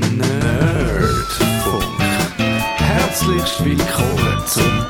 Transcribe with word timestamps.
Nerdfunk. 0.00 1.84
Herzlich 2.76 3.64
willkommen 3.64 4.42
zum 4.46 4.86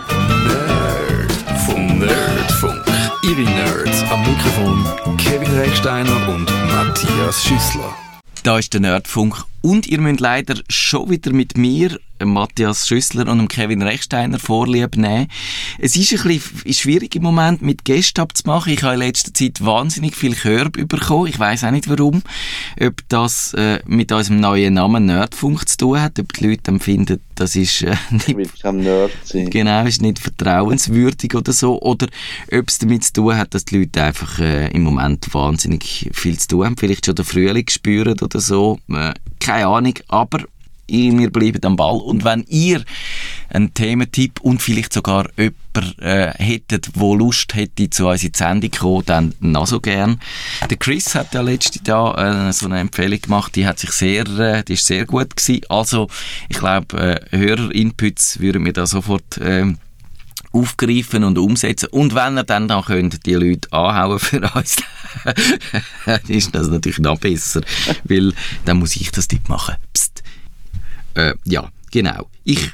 Nerdfunk. 0.47 1.99
Nerdfunk. 1.99 2.85
Ihre 3.23 3.43
Nerds 3.43 4.03
am 4.11 4.21
Mikrofon 4.21 5.17
Kevin 5.17 5.51
Recksteiner 5.59 6.29
und 6.29 6.51
Matthias 6.67 7.43
Schüssler. 7.43 7.95
Da 8.43 8.59
ist 8.59 8.75
der 8.75 8.81
Nerdfunk 8.81 9.45
und 9.63 9.87
ihr 9.87 10.01
müsst 10.01 10.21
leider 10.21 10.57
schon 10.69 11.09
wieder 11.11 11.33
mit 11.33 11.57
mir, 11.57 11.99
Matthias 12.25 12.87
Schüssler 12.87 13.29
und 13.29 13.49
Kevin 13.49 13.83
Rechsteiner 13.83 14.39
Vorlieb 14.39 14.97
nehmen. 14.97 15.29
Es 15.79 15.97
ist 15.97 16.13
ein 16.13 16.29
bisschen 16.29 16.73
schwierig 16.73 17.17
im 17.17 17.23
Moment 17.23 17.63
mit 17.63 17.85
Gästen 17.85 18.21
abzumachen. 18.21 18.73
Ich 18.73 18.83
habe 18.83 18.95
in 18.95 19.01
letzter 19.01 19.33
Zeit 19.33 19.65
wahnsinnig 19.65 20.17
viel 20.17 20.35
Körbe 20.35 20.87
bekommen. 20.87 21.29
Ich 21.29 21.39
weiß 21.39 21.65
auch 21.65 21.71
nicht 21.71 21.89
warum. 21.89 22.23
Ob 22.81 23.03
das 23.09 23.55
äh, 23.55 23.81
mit 23.87 24.13
unserem 24.13 24.41
neuen 24.41 24.75
Namen 24.75 25.07
Nerdfunk 25.07 25.69
zu 25.69 25.77
tun 25.77 26.01
hat, 26.01 26.19
ob 26.19 26.33
die 26.33 26.47
Leute 26.47 26.63
dann 26.65 26.81
finden, 26.81 27.21
das 27.35 27.55
ist 27.55 27.83
äh, 27.83 27.97
nicht, 28.11 28.65
Nerd 28.65 29.13
sein. 29.25 29.51
Genau, 29.51 29.85
ist 29.85 30.03
nicht 30.03 30.19
vertrauenswürdig 30.19 31.35
oder 31.35 31.53
so. 31.53 31.81
Oder 31.81 32.09
ob 32.53 32.69
es 32.69 32.79
damit 32.79 33.05
zu 33.05 33.13
tun 33.13 33.37
hat, 33.37 33.55
dass 33.55 33.65
die 33.65 33.79
Leute 33.79 34.03
einfach 34.03 34.39
äh, 34.41 34.69
im 34.69 34.83
Moment 34.83 35.33
wahnsinnig 35.33 36.11
viel 36.13 36.39
zu 36.39 36.49
tun 36.49 36.65
haben. 36.65 36.77
Vielleicht 36.77 37.07
schon 37.07 37.15
den 37.15 37.25
Frühling 37.25 37.69
spüren 37.69 38.19
oder 38.21 38.41
so. 38.41 38.79
Äh, 38.89 39.15
keine 39.41 39.69
Ahnung, 39.69 39.95
aber 40.09 40.45
wir 40.89 41.31
bleiben 41.31 41.65
am 41.65 41.77
Ball. 41.77 41.99
Und 41.99 42.25
wenn 42.25 42.45
ihr 42.49 42.83
einen 43.51 43.73
Thementipp 43.75 44.41
und 44.41 44.61
vielleicht 44.61 44.93
sogar 44.93 45.29
jemanden 45.37 46.03
äh, 46.03 46.33
hättet, 46.37 46.91
wo 46.95 47.15
Lust 47.15 47.55
hätte, 47.55 47.91
zu 47.91 48.09
unserer 48.09 48.31
Sendung 48.35 48.73
zu 48.73 48.81
kommen, 48.81 49.03
dann 49.07 49.35
noch 49.41 49.67
so 49.67 49.81
gern. 49.81 50.21
Der 50.69 50.77
Chris 50.77 51.15
hat 51.15 51.35
ja 51.35 51.41
letztes 51.41 51.83
Jahr 51.87 52.49
äh, 52.49 52.53
so 52.53 52.67
eine 52.67 52.81
Empfehlung 52.81 53.21
gemacht, 53.21 53.55
die 53.57 53.67
hat 53.67 53.79
sich 53.79 53.91
sehr, 53.91 54.27
äh, 54.39 54.65
die 54.65 54.75
ist 54.75 54.87
sehr 54.87 55.07
gut 55.07 55.37
gewesen. 55.37 55.63
Also, 55.69 56.09
ich 56.49 56.59
glaube, 56.59 57.21
äh, 57.31 57.37
Hörer-Inputs 57.37 58.41
würden 58.41 58.65
wir 58.65 58.73
da 58.73 58.87
sofort 58.87 59.39
äh, 59.39 59.73
aufgreifen 60.53 61.25
und 61.25 61.39
umsetzen. 61.39 61.89
Und 61.91 62.15
wenn 62.15 62.39
ihr 62.39 62.45
dann 62.45 62.69
da 62.69 62.83
könnt, 62.83 63.27
die 63.27 63.35
Leute 63.35 63.73
anhauen 63.73 64.19
für 64.19 64.41
uns, 64.55 64.77
dann 66.05 66.21
ist 66.29 66.55
das 66.55 66.69
natürlich 66.69 66.99
noch 66.99 67.19
besser, 67.19 67.61
weil 68.05 68.33
dann 68.65 68.79
muss 68.79 68.97
ich 68.97 69.11
das 69.11 69.29
Tipp 69.29 69.49
machen. 69.49 69.77
Äh, 71.19 71.35
ja, 71.45 71.69
genau. 71.91 72.29
Ich, 72.45 72.71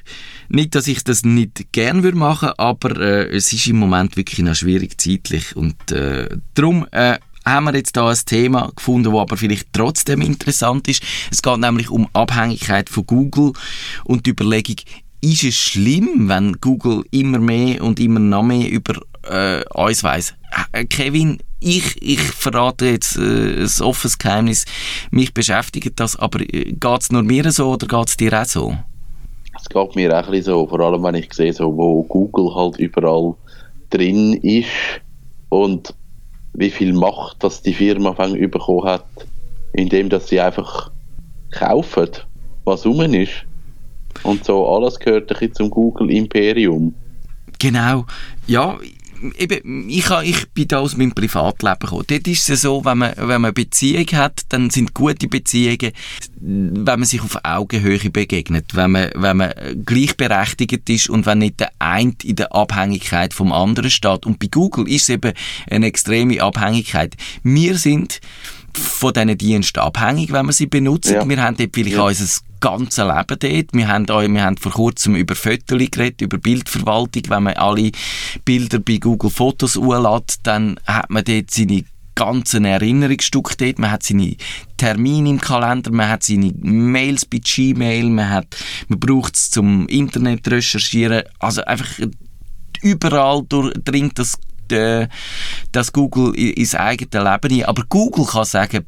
nicht, 0.51 0.75
dass 0.75 0.87
ich 0.87 1.03
das 1.03 1.25
nicht 1.25 1.73
gern 1.73 2.03
würde 2.03 2.19
machen, 2.19 2.51
aber 2.59 3.01
äh, 3.01 3.35
es 3.35 3.53
ist 3.53 3.67
im 3.67 3.77
Moment 3.77 4.17
wirklich 4.17 4.41
noch 4.41 4.55
schwierig 4.55 5.01
zeitlich 5.01 5.57
und 5.57 5.91
äh, 5.91 6.29
darum 6.53 6.87
äh, 6.91 7.19
haben 7.47 7.65
wir 7.65 7.75
jetzt 7.75 7.97
da 7.97 8.09
ein 8.09 8.19
Thema 8.27 8.71
gefunden, 8.77 9.11
das 9.11 9.21
aber 9.21 9.37
vielleicht 9.37 9.73
trotzdem 9.73 10.21
interessant 10.21 10.89
ist. 10.89 11.03
Es 11.31 11.43
geht 11.43 11.59
nämlich 11.59 11.91
um 11.91 12.09
Abhängigkeit 12.13 12.91
von 12.91 13.07
Google 13.07 13.53
und 14.05 14.27
die 14.27 14.31
Überlegung, 14.31 14.77
ist 15.23 15.45
es 15.45 15.57
schlimm, 15.57 16.29
wenn 16.29 16.61
Google 16.61 17.05
immer 17.11 17.39
mehr 17.39 17.83
und 17.83 17.99
immer 17.99 18.21
noch 18.21 18.43
mehr 18.43 18.71
über 18.71 19.01
äh, 19.29 19.65
uns 19.75 20.03
weiss? 20.05 20.35
Äh, 20.73 20.85
Kevin, 20.85 21.39
ich, 21.61 22.01
ich 22.03 22.21
verrate 22.21 22.87
jetzt 22.87 23.17
äh, 23.17 23.63
ein 23.63 23.83
offenes 23.83 24.19
Geheimnis. 24.19 24.65
Mich 25.11 25.33
beschäftigt 25.33 25.99
das, 25.99 26.17
aber 26.17 26.41
äh, 26.41 26.73
geht 26.73 27.01
es 27.01 27.11
nur 27.11 27.23
mir 27.23 27.51
so 27.51 27.73
oder 27.73 27.87
geht 27.87 28.09
es 28.09 28.17
dir 28.17 28.41
auch 28.41 28.45
so? 28.45 28.77
Es 29.59 29.69
geht 29.69 29.97
mir 29.97 30.13
auch 30.13 30.25
ein 30.25 30.31
bisschen 30.31 30.45
so, 30.45 30.67
vor 30.67 30.81
allem 30.81 31.03
wenn 31.05 31.15
ich 31.15 31.33
sehe, 31.33 31.53
so, 31.53 31.75
wo 31.77 32.03
Google 32.03 32.55
halt 32.55 32.77
überall 32.79 33.35
drin 33.91 34.35
ist 34.35 34.69
und 35.49 35.95
wie 36.55 36.71
viel 36.71 36.93
Macht 36.93 37.43
das 37.43 37.63
die 37.63 37.75
Firma 37.75 38.11
bekommen 38.11 38.85
hat, 38.85 39.07
indem 39.73 40.09
dass 40.09 40.29
sie 40.29 40.41
einfach 40.41 40.91
kaufen, 41.51 42.11
was 42.65 42.85
rum 42.85 43.01
ist. 43.15 43.33
Und 44.23 44.45
so 44.45 44.69
alles 44.69 44.99
gehört 44.99 45.31
ein 45.31 45.39
bisschen 45.39 45.55
zum 45.55 45.71
Google-Imperium. 45.71 46.95
Genau. 47.59 48.05
Ja, 48.47 48.79
eben, 49.39 49.89
ich, 49.89 50.11
ich 50.23 50.49
bin 50.51 50.69
da 50.69 50.79
aus 50.79 50.97
meinem 50.97 51.13
Privatleben 51.13 51.79
gekommen. 51.81 52.05
Dort 52.07 52.29
ist 52.29 52.49
es 52.49 52.63
so, 52.63 52.85
wenn 52.85 52.99
man, 52.99 53.15
wenn 53.17 53.41
man 53.41 53.55
Beziehung 53.55 54.07
hat, 54.13 54.43
dann 54.49 54.71
sind 54.71 54.95
gute 54.95 55.29
Beziehungen, 55.29 55.93
wenn 56.41 56.85
man 56.85 57.05
sich 57.05 57.23
auf 57.23 57.39
Augenhöhe 57.43 58.11
begegnet, 58.11 58.75
wenn 58.75 58.93
man, 58.93 59.11
wenn 59.15 59.37
man 59.37 59.53
gleichberechtigt 59.85 60.89
ist 60.91 61.09
und 61.09 61.27
wenn 61.27 61.39
nicht 61.39 61.61
der 61.61 61.71
eine 61.79 62.15
in 62.23 62.37
der 62.37 62.55
Abhängigkeit 62.55 63.33
vom 63.33 63.53
anderen 63.53 63.91
steht. 63.91 64.27
Und 64.27 64.39
bei 64.39 64.49
Google 64.49 64.89
ist 64.89 65.03
es 65.03 65.09
eben 65.11 65.33
eine 65.71 65.87
extreme 65.87 66.43
Abhängigkeit. 66.43 67.15
Wir 67.43 67.77
sind 67.79 68.21
von 68.77 69.13
diesen 69.13 69.39
Diensten 69.39 69.81
abhängig, 69.81 70.33
wenn 70.33 70.47
wir 70.47 70.53
sie 70.53 70.67
benutzen. 70.67 71.15
Ja. 71.15 71.29
Wir 71.29 71.43
haben 71.43 71.57
dort 71.57 71.71
vielleicht 71.73 71.97
ja. 71.97 72.03
unser 72.03 72.27
ganzes 72.65 72.97
Leben 72.97 73.39
dort. 73.39 73.75
Wir 73.75 73.89
haben, 73.89 74.09
wir 74.09 74.43
haben 74.43 74.57
vor 74.57 74.73
kurzem 74.73 75.17
über 75.17 75.35
Fotos 75.35 75.79
geredet, 75.91 76.23
über 76.23 76.39
Bildverwaltung. 76.39 77.25
Wenn 77.29 77.43
man 77.43 77.55
alle 77.55 77.93
Bilder 78.47 78.79
bei 78.79 78.97
Google 78.97 79.29
Fotos 79.31 79.77
anlässt, 79.77 80.41
dann 80.45 80.81
hat 80.87 81.11
man 81.11 81.25
dort 81.25 81.51
seine 81.51 81.85
ganzen 82.15 82.65
Erinnerungsstücke 82.65 83.57
dort. 83.59 83.79
Man 83.79 83.91
hat 83.91 84.03
seine 84.03 84.37
Termine 84.79 85.29
im 85.29 85.41
Kalender, 85.43 85.93
man 85.93 86.09
hat 86.09 86.23
seine 86.23 86.55
Mails 86.59 87.27
bei 87.27 87.39
Gmail, 87.39 88.09
man 88.09 88.31
hat, 88.31 88.57
man 88.89 88.99
braucht 88.99 89.37
es 89.37 89.51
zum 89.51 89.87
Internet 89.89 90.49
recherchieren. 90.49 91.25
Also 91.39 91.63
einfach 91.67 91.89
überall 92.81 93.43
dringt 93.47 94.19
das 94.19 94.39
äh, 94.73 95.09
das 95.73 95.93
Google 95.93 96.35
ins 96.35 96.75
eigene 96.75 97.31
Leben 97.31 97.61
ein. 97.61 97.65
Aber 97.67 97.85
Google 97.87 98.25
kann 98.25 98.47
sagen, 98.47 98.87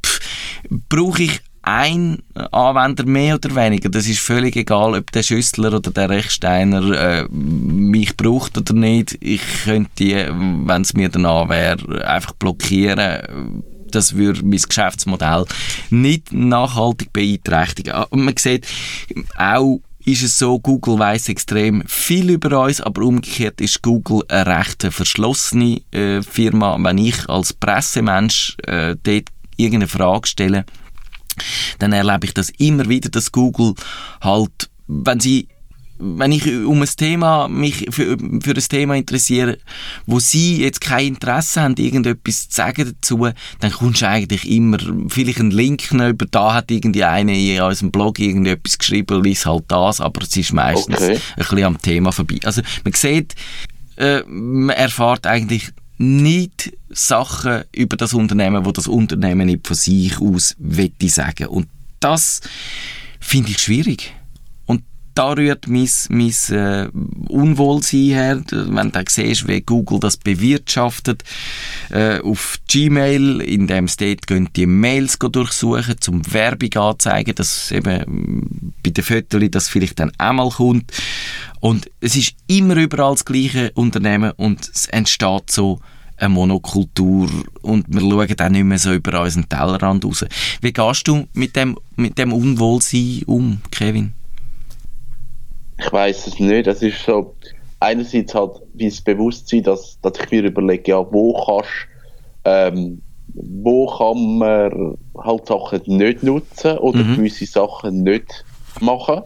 brauche 0.89 1.25
ich 1.25 1.41
ein 1.67 2.23
Anwender 2.53 3.05
mehr 3.07 3.35
oder 3.35 3.55
weniger. 3.57 3.89
Das 3.89 4.07
ist 4.07 4.21
völlig 4.21 4.55
egal, 4.55 4.95
ob 4.95 5.11
der 5.11 5.25
Schüssler 5.25 5.75
oder 5.75 5.91
der 5.91 6.09
Rechsteiner 6.09 6.93
äh, 6.93 7.29
mich 7.29 8.17
braucht 8.17 8.57
oder 8.57 8.73
nicht. 8.73 9.19
Ich 9.21 9.43
könnte 9.65 9.91
die, 9.99 10.15
wenn 10.15 10.83
es 10.83 10.95
mir 10.95 11.09
danach 11.09 11.49
wäre, 11.49 12.07
einfach 12.07 12.35
blockieren. 12.35 13.63
Das 13.91 14.15
würde 14.15 14.45
mein 14.45 14.61
Geschäftsmodell 14.61 15.45
nicht 15.91 16.33
nachhaltig 16.33 17.13
beeinträchtigen. 17.13 17.95
Ah, 17.95 18.07
man 18.13 18.37
sieht 18.37 18.67
auch 19.37 19.81
ist 20.05 20.23
es 20.23 20.39
so, 20.39 20.61
Google 20.61 21.01
weiß 21.01 21.29
extrem 21.31 21.83
viel 21.89 22.31
über 22.31 22.61
uns, 22.61 22.81
aber 22.81 23.03
umgekehrt 23.03 23.61
ist 23.61 23.83
Google 23.83 24.23
eine 24.29 24.59
recht 24.59 24.87
verschlossene 24.91 25.81
äh, 25.91 26.23
Firma. 26.23 26.79
Wenn 26.81 26.99
ich 26.99 27.29
als 27.29 27.53
Pressemensch 27.53 28.57
äh, 28.69 28.95
dort 29.03 29.31
irgendeine 29.57 29.89
Frage 29.89 30.29
stelle, 30.29 30.65
dann 31.79 31.93
erlebe 31.93 32.27
ich 32.27 32.35
das 32.35 32.51
immer 32.59 32.89
wieder, 32.89 33.09
dass 33.09 33.33
Google 33.33 33.75
halt, 34.21 34.71
wenn 34.87 35.21
sie 35.21 35.49
wenn 35.99 36.33
ich 36.33 36.47
um 36.47 36.83
ein 36.83 36.89
Thema 36.97 37.49
mich 37.49 37.87
für, 37.91 38.19
für 38.19 38.51
ein 38.51 38.69
Thema 38.69 38.97
interessiere, 38.97 39.59
wo 40.05 40.19
sie 40.19 40.61
jetzt 40.63 40.81
kein 40.81 41.09
Interesse 41.09 41.63
haben, 41.63 41.75
irgendetwas 41.77 42.49
zu 42.49 42.57
sagen 42.57 42.95
dazu, 43.01 43.29
dann 43.61 43.73
kommst 43.73 44.03
du 44.03 44.09
eigentlich 44.09 44.49
immer 44.49 44.79
vielleicht 45.09 45.41
einen 45.41 45.51
Link 45.51 45.91
über 45.93 46.27
da 46.27 46.55
hat 46.55 46.71
irgendwie 46.71 47.05
einer 47.05 47.33
in 47.33 47.61
unserem 47.61 47.91
Blog 47.91 48.19
irgendetwas 48.19 48.79
geschrieben, 48.79 49.23
liest 49.23 49.47
halt 49.47 49.65
das, 49.69 50.01
aber 50.01 50.23
es 50.23 50.37
ist 50.37 50.53
meistens 50.53 50.97
okay. 50.97 51.19
ein 51.37 51.37
bisschen 51.37 51.65
am 51.65 51.81
Thema 51.81 52.13
vorbei. 52.13 52.41
Also 52.45 52.63
man 52.85 52.93
sieht, 52.93 53.35
äh, 53.97 54.23
man 54.27 54.77
erfahrt 54.77 55.27
eigentlich 55.27 55.73
nicht 55.99 56.73
Sachen 56.91 57.65
über 57.73 57.97
das 57.97 58.15
Unternehmen, 58.15 58.65
wo 58.65 58.73
das 58.73 58.87
Unternehmen 58.87 59.47
nicht 59.47 59.67
von 59.67 59.77
sich 59.77 60.21
aus 60.21 60.55
wette 60.59 61.09
sagen. 61.09 61.47
Und 61.47 61.69
das 62.01 62.41
finde 63.21 63.51
ich 63.51 63.59
schwierig 63.59 64.13
da 65.17 65.33
rührt 65.33 65.67
mein, 65.67 65.89
mein 66.11 66.35
äh, 66.51 66.89
Unwohlsein 67.29 68.01
her, 68.01 68.43
wenn 68.51 68.93
du 68.93 69.03
siehst, 69.09 69.49
wie 69.49 69.63
Google 69.63 69.99
das 69.99 70.19
bewirtschaftet, 70.19 71.25
äh, 71.91 72.21
auf 72.21 72.59
Gmail, 72.69 73.41
in 73.41 73.67
dem 73.67 73.87
dort 73.87 74.27
gehen 74.27 74.51
die 74.55 74.67
Mails 74.67 75.19
durchsuchen, 75.19 76.01
zum 76.01 76.33
Werbung 76.33 76.75
anzeigen, 76.75 77.35
dass 77.35 77.73
eben 77.73 78.75
bei 78.85 78.91
den 78.91 79.05
Fotos 79.05 79.43
das 79.51 79.69
vielleicht 79.69 79.99
dann 79.99 80.13
einmal 80.19 80.51
kommt. 80.51 80.93
Und 81.61 81.91
es 82.01 82.15
ist 82.15 82.35
immer 82.47 82.77
überall 82.77 83.15
das 83.15 83.25
gleiche 83.25 83.73
Unternehmen 83.73 84.33
und 84.33 84.69
es 84.69 84.87
entsteht 84.87 85.51
so 85.51 85.81
eine 86.19 86.29
Monokultur 86.31 87.29
und 87.63 87.87
wir 87.89 88.01
schauen 88.01 88.41
auch 88.41 88.49
nicht 88.49 88.65
mehr 88.65 88.79
so 88.79 88.93
über 88.93 89.23
unseren 89.23 89.49
Tellerrand 89.49 90.05
raus. 90.05 90.25
Wie 90.61 90.73
gehst 90.73 91.09
du 91.09 91.27
mit 91.35 91.57
dem, 91.57 91.79
mit 91.97 92.19
dem 92.19 92.33
Unwohlsein 92.33 93.23
um, 93.27 93.61
Kevin? 93.71 94.13
ich 95.79 95.93
weiß 95.93 96.27
es 96.27 96.39
nicht. 96.39 96.67
Es 96.67 96.83
ist 96.83 97.05
so, 97.05 97.35
einerseits 97.81 98.35
halt 98.35 98.53
wie 98.75 98.89
das 98.89 99.01
Bewusstsein, 99.01 99.63
dass, 99.63 99.99
dass 100.01 100.19
ich 100.19 100.31
mir 100.31 100.45
überlege, 100.45 100.93
ja, 100.93 101.13
wo 101.13 101.35
kannst 101.45 101.71
ähm, 102.45 103.03
wo 103.35 103.87
kann 103.87 104.39
man 104.39 104.97
halt 105.19 105.47
Sachen 105.47 105.83
nicht 105.87 106.23
nutzen 106.23 106.79
oder 106.79 107.01
mhm. 107.01 107.17
gewisse 107.17 107.45
Sachen 107.45 108.03
nicht 108.03 108.45
machen. 108.81 109.23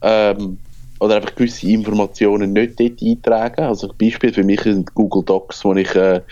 Ähm, 0.00 0.58
oder 1.02 1.16
einfach 1.16 1.34
gewisse 1.34 1.68
Informationen 1.68 2.52
nicht 2.52 2.78
dort 2.78 3.02
eintragen. 3.02 3.62
Also 3.62 3.92
Beispiel 3.98 4.32
für 4.32 4.44
mich 4.44 4.60
sind 4.60 4.94
Google 4.94 5.24
Docs, 5.24 5.64
wo 5.64 5.74
ich 5.74 5.96
eine 5.96 6.22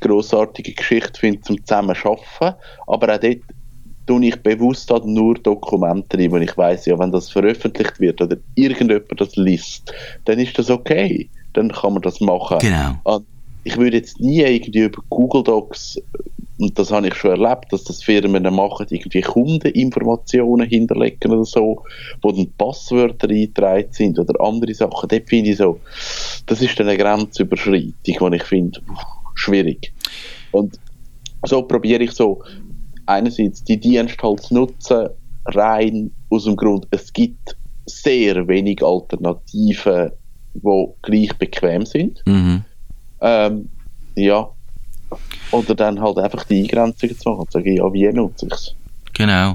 grossartige 0.00 0.72
Geschichte 0.72 1.18
finde 1.18 1.40
zum 1.40 1.64
zusammen 1.66 1.96
arbeiten. 1.96 2.56
Aber 2.86 3.12
auch 3.12 3.18
dort 3.18 3.38
tue 4.06 4.24
ich 4.26 4.36
bewusst 4.36 4.88
halt 4.90 5.04
nur 5.04 5.34
Dokumente 5.34 6.16
rein, 6.16 6.30
wenn 6.30 6.42
ich 6.42 6.56
weiß, 6.56 6.86
ja, 6.86 6.98
wenn 7.00 7.10
das 7.10 7.28
veröffentlicht 7.28 7.98
wird 7.98 8.22
oder 8.22 8.36
irgendjemand 8.54 9.20
das 9.20 9.34
liest, 9.34 9.92
dann 10.26 10.38
ist 10.38 10.56
das 10.56 10.70
okay. 10.70 11.28
Dann 11.54 11.72
kann 11.72 11.94
man 11.94 12.02
das 12.02 12.20
machen. 12.20 12.58
Genau. 12.60 13.00
Und 13.02 13.26
ich 13.64 13.76
würde 13.76 13.96
jetzt 13.96 14.20
nie 14.20 14.42
irgendwie 14.42 14.84
über 14.84 15.02
Google 15.10 15.42
Docs, 15.42 16.00
und 16.60 16.78
das 16.78 16.90
habe 16.92 17.08
ich 17.08 17.14
schon 17.14 17.30
erlebt, 17.30 17.72
dass 17.72 17.84
das 17.84 18.02
Firmen 18.02 18.42
machen, 18.54 18.86
irgendwie 18.90 19.22
Kundeninformationen 19.22 20.68
hinterlegen 20.68 21.32
oder 21.32 21.46
so, 21.46 21.82
wo 22.20 22.32
dann 22.32 22.52
Passwörter 22.58 23.30
eingetragen 23.30 23.88
sind 23.92 24.18
oder 24.18 24.38
andere 24.44 24.74
Sachen. 24.74 25.08
Dort 25.08 25.28
finde 25.28 25.50
ich 25.50 25.56
so, 25.56 25.80
das 26.44 26.60
ist 26.60 26.78
dann 26.78 26.88
eine 26.88 26.98
Grenzüberschreitung, 26.98 27.94
die 28.06 28.36
ich 28.36 28.42
finde, 28.42 28.80
schwierig. 29.34 29.90
Und 30.52 30.78
so 31.46 31.62
probiere 31.62 32.02
ich 32.02 32.12
so 32.12 32.42
einerseits 33.06 33.64
die 33.64 33.80
Dienste 33.80 34.22
halt 34.22 34.42
zu 34.42 34.52
nutzen, 34.52 35.08
rein 35.46 36.10
aus 36.28 36.44
dem 36.44 36.56
Grund, 36.56 36.86
es 36.90 37.10
gibt 37.10 37.56
sehr 37.86 38.46
wenig 38.46 38.82
Alternativen, 38.82 40.10
die 40.52 40.86
gleich 41.00 41.32
bequem 41.38 41.86
sind. 41.86 42.22
Mhm. 42.26 42.64
Ähm, 43.22 43.70
ja. 44.14 44.50
Oder 45.50 45.74
dann 45.74 46.00
halt 46.00 46.18
einfach 46.18 46.44
die 46.44 46.62
Eingrenzungen 46.62 47.18
zu 47.18 47.28
machen 47.28 47.40
und 47.40 47.52
sagen, 47.52 47.76
ja, 47.76 47.92
wie 47.92 48.12
nutze 48.12 48.46
ich 48.46 48.52
es? 48.52 48.74
Genau. 49.14 49.54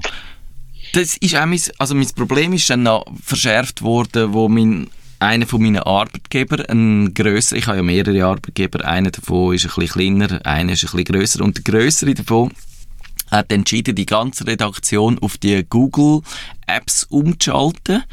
Das 0.93 1.17
ist 1.17 1.35
auch 1.35 1.45
mein, 1.45 1.59
also 1.77 1.95
mein 1.95 2.07
Problem 2.15 2.53
ist 2.53 2.69
dann 2.69 2.83
noch 2.83 3.05
verschärft 3.23 3.81
worden, 3.81 4.33
wo 4.33 4.47
mein 4.47 4.89
einer 5.19 5.47
von 5.47 5.61
meinen 5.61 5.79
Arbeitgebern, 5.79 6.65
ein 6.65 7.13
grösser, 7.13 7.55
ich 7.55 7.67
habe 7.67 7.77
ja 7.77 7.83
mehrere 7.83 8.25
Arbeitgeber, 8.25 8.85
einer 8.85 9.11
davon 9.11 9.55
ist 9.55 9.65
ein 9.65 9.71
bisschen 9.75 10.17
kleiner, 10.17 10.45
einer 10.45 10.73
ist 10.73 10.83
ein 10.83 10.91
bisschen 10.91 11.05
grösser 11.05 11.43
und 11.43 11.57
der 11.57 11.63
grössere 11.63 12.13
davon 12.13 12.51
hat 13.31 13.51
entschieden, 13.51 13.95
die 13.95 14.05
ganze 14.05 14.47
Redaktion 14.47 15.19
auf 15.19 15.37
die 15.37 15.65
Google 15.67 16.21
Apps 16.67 17.03
umzuschalten. 17.03 18.03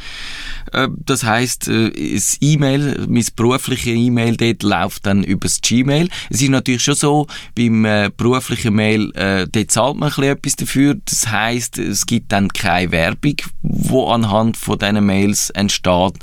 Äh, 0.73 0.89
das 1.05 1.25
heißt, 1.25 1.69
äh, 1.69 2.15
das 2.15 2.37
E-Mail, 2.41 3.07
mein 3.09 3.25
berufliches 3.35 3.95
E-Mail 3.95 4.37
dort 4.37 4.63
läuft 4.63 5.07
dann 5.07 5.25
übers 5.25 5.61
Gmail. 5.61 6.09
Es 6.31 6.43
ist 6.43 6.51
natürlich 6.51 6.83
schon 6.83 6.95
so, 6.95 7.27
beim 7.57 7.85
äh, 7.85 8.11
beruflichen 8.15 8.75
Mail, 8.75 9.11
dort 9.13 9.71
zahlt 9.71 9.97
man 9.97 10.13
ein 10.13 10.23
etwas 10.25 10.57
dafür. 10.57 10.97
Das 11.05 11.29
heißt, 11.29 11.79
es 11.79 12.07
gibt 12.07 12.33
dann 12.33 12.49
keine 12.49 12.93
Werbung, 12.93 13.37
wo 13.63 14.09
anhand 14.09 14.57
von 14.57 14.79
diesen 14.79 15.05
Mails 15.05 15.51
entsteht. 15.51 16.15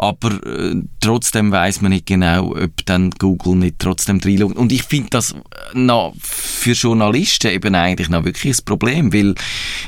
Aber 0.00 0.30
äh, 0.46 0.76
trotzdem 1.00 1.50
weiß 1.50 1.80
man 1.80 1.90
nicht 1.90 2.06
genau, 2.06 2.54
ob 2.54 2.86
dann 2.86 3.10
Google 3.10 3.56
nicht 3.56 3.80
trotzdem 3.80 4.20
reinschaut. 4.20 4.56
Und 4.56 4.70
ich 4.70 4.84
finde 4.84 5.10
das 5.10 5.34
noch 5.74 6.14
für 6.20 6.72
Journalisten 6.72 7.50
eben 7.50 7.74
eigentlich 7.74 8.08
noch 8.08 8.24
wirklich 8.24 8.56
ein 8.56 8.64
Problem, 8.64 9.12
weil 9.12 9.34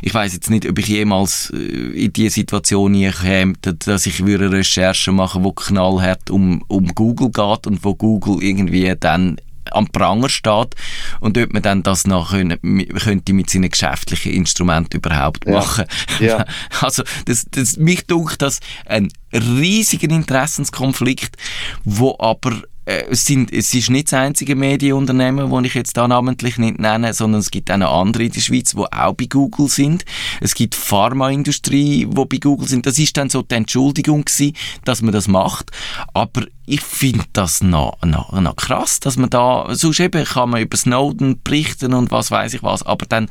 ich 0.03 0.13
weiß 0.13 0.33
jetzt 0.33 0.51
nicht, 0.51 0.69
ob 0.69 0.77
ich 0.81 0.89
jemals 0.89 1.53
äh, 1.55 1.59
in 2.07 2.13
diese 2.13 2.35
Situation 2.35 2.93
käme, 2.93 3.53
dass 3.61 4.07
ich 4.07 4.21
eine 4.21 4.51
Recherche 4.51 5.13
machen 5.13 5.45
würde, 5.45 5.55
die 5.61 5.67
knallhart 5.67 6.29
um, 6.29 6.65
um 6.67 6.89
Google 6.89 7.31
geht 7.31 7.69
und 7.69 7.85
wo 7.85 7.95
Google 7.95 8.43
irgendwie 8.43 8.93
dann 8.99 9.37
am 9.73 9.89
Pranger 9.89 10.29
steht 10.29 10.75
und 11.21 11.37
ob 11.39 11.53
man 11.53 11.63
dann 11.63 11.83
das 11.83 12.07
noch 12.07 12.31
können, 12.31 12.59
könnte 12.99 13.33
mit 13.33 13.51
seinen 13.51 13.71
geschäftlichen 13.71 14.33
Instrumenten 14.33 14.99
überhaupt 14.99 15.47
Ja. 15.47 15.53
machen. 15.53 15.85
Ja. 16.19 16.45
Also 16.81 17.03
das, 17.27 17.47
das, 17.51 17.77
mich 17.77 18.07
dunkelt 18.07 18.43
das 18.43 18.61
ein 18.87 19.09
riesiger 19.33 20.09
Interessenskonflikt, 20.11 21.37
wo 21.85 22.17
aber 22.19 22.63
es, 22.85 23.27
sind, 23.27 23.53
es 23.53 23.73
ist 23.75 23.91
nicht 23.91 24.09
das 24.09 24.15
einzige 24.15 24.57
Medienunternehmen, 24.57 25.51
das 25.51 25.65
ich 25.65 25.75
jetzt 25.75 25.97
da 25.97 26.09
namentlich 26.09 26.59
nicht 26.59 26.79
nenne, 26.79 27.13
sondern 27.15 27.41
es 27.41 27.51
gibt 27.51 27.71
auch 27.71 27.77
noch 27.77 28.01
andere 28.01 28.25
in 28.25 28.33
der 28.33 28.41
Schweiz, 28.41 28.73
die 28.73 28.79
auch 28.79 29.15
bei 29.15 29.27
Google 29.27 29.69
sind. 29.69 30.05
Es 30.41 30.55
gibt 30.55 30.75
Pharmaindustrie, 30.75 32.07
die 32.07 32.25
bei 32.25 32.39
Google 32.39 32.69
sind. 32.69 32.87
Das 32.87 32.99
ist 32.99 33.17
dann 33.17 33.31
so 33.31 33.43
die 33.43 33.55
Entschuldigung 33.55 34.25
gewesen, 34.25 34.57
dass 34.85 35.03
man 35.03 35.13
das 35.13 35.29
macht. 35.29 35.71
Aber 36.15 36.47
ich 36.67 36.81
finde 36.83 37.25
das 37.33 37.63
noch, 37.63 37.99
noch, 38.03 38.33
noch 38.33 38.57
krass, 38.57 39.01
dass 39.01 39.17
man 39.17 39.29
da, 39.29 39.67
sonst 39.71 40.01
eben 40.01 40.25
kann 40.25 40.51
man 40.51 40.63
über 40.63 40.77
Snowden 40.77 41.43
berichten 41.43 41.93
und 41.95 42.11
was 42.11 42.31
weiß 42.31 42.55
ich 42.55 42.63
was, 42.63 42.85
aber 42.85 43.07
dann 43.07 43.29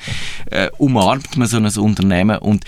äh, 0.47 0.69
umarmt 0.77 1.37
man 1.37 1.47
so 1.47 1.57
ein 1.57 1.65
Unternehmen 1.65 2.37
und 2.37 2.65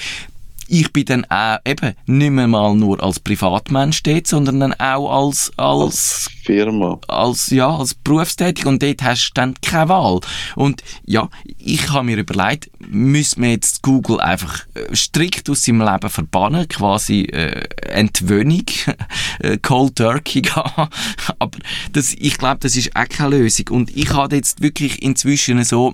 ich 0.71 0.94
bin 0.94 1.03
dann 1.03 1.25
auch 1.25 1.57
eben 1.65 1.95
nicht 2.06 2.31
mehr 2.31 2.47
mal 2.47 2.73
nur 2.73 3.03
als 3.03 3.19
Privatmensch 3.19 4.03
dort, 4.03 4.25
sondern 4.25 4.62
dann 4.62 4.73
auch 4.73 5.12
als, 5.12 5.51
als 5.57 6.29
Firma. 6.45 6.97
als, 7.09 7.50
ja, 7.50 7.69
als 7.75 7.94
berufstätig 7.94 8.65
und 8.65 8.81
dort 8.81 9.03
hast 9.03 9.29
du 9.29 9.33
dann 9.33 9.53
keine 9.62 9.89
Wahl. 9.89 10.21
Und 10.56 10.81
ja, 11.06 11.27
ich 11.57 11.89
habe 11.89 12.06
mir 12.06 12.18
überlegt, 12.18 12.71
müssen 12.79 13.44
wir 13.44 13.51
jetzt 13.51 13.81
Google 13.81 14.21
einfach 14.21 14.65
äh, 14.75 14.95
strikt 14.95 15.50
aus 15.50 15.63
seinem 15.63 15.81
Leben 15.81 16.09
verbannen, 16.09 16.69
quasi 16.69 17.23
äh, 17.23 17.68
Entwöhnung, 17.89 18.63
äh, 19.39 19.57
Cold 19.57 19.97
Turkey 19.97 20.41
gehen. 20.41 20.53
Aber 20.56 21.59
das, 21.91 22.13
ich 22.13 22.38
glaube, 22.38 22.59
das 22.62 22.77
ist 22.77 22.95
auch 22.95 23.09
keine 23.09 23.39
Lösung. 23.39 23.68
Und 23.71 23.95
ich 23.95 24.13
habe 24.13 24.38
jetzt 24.38 24.62
wirklich 24.62 25.01
inzwischen 25.01 25.62
so, 25.65 25.94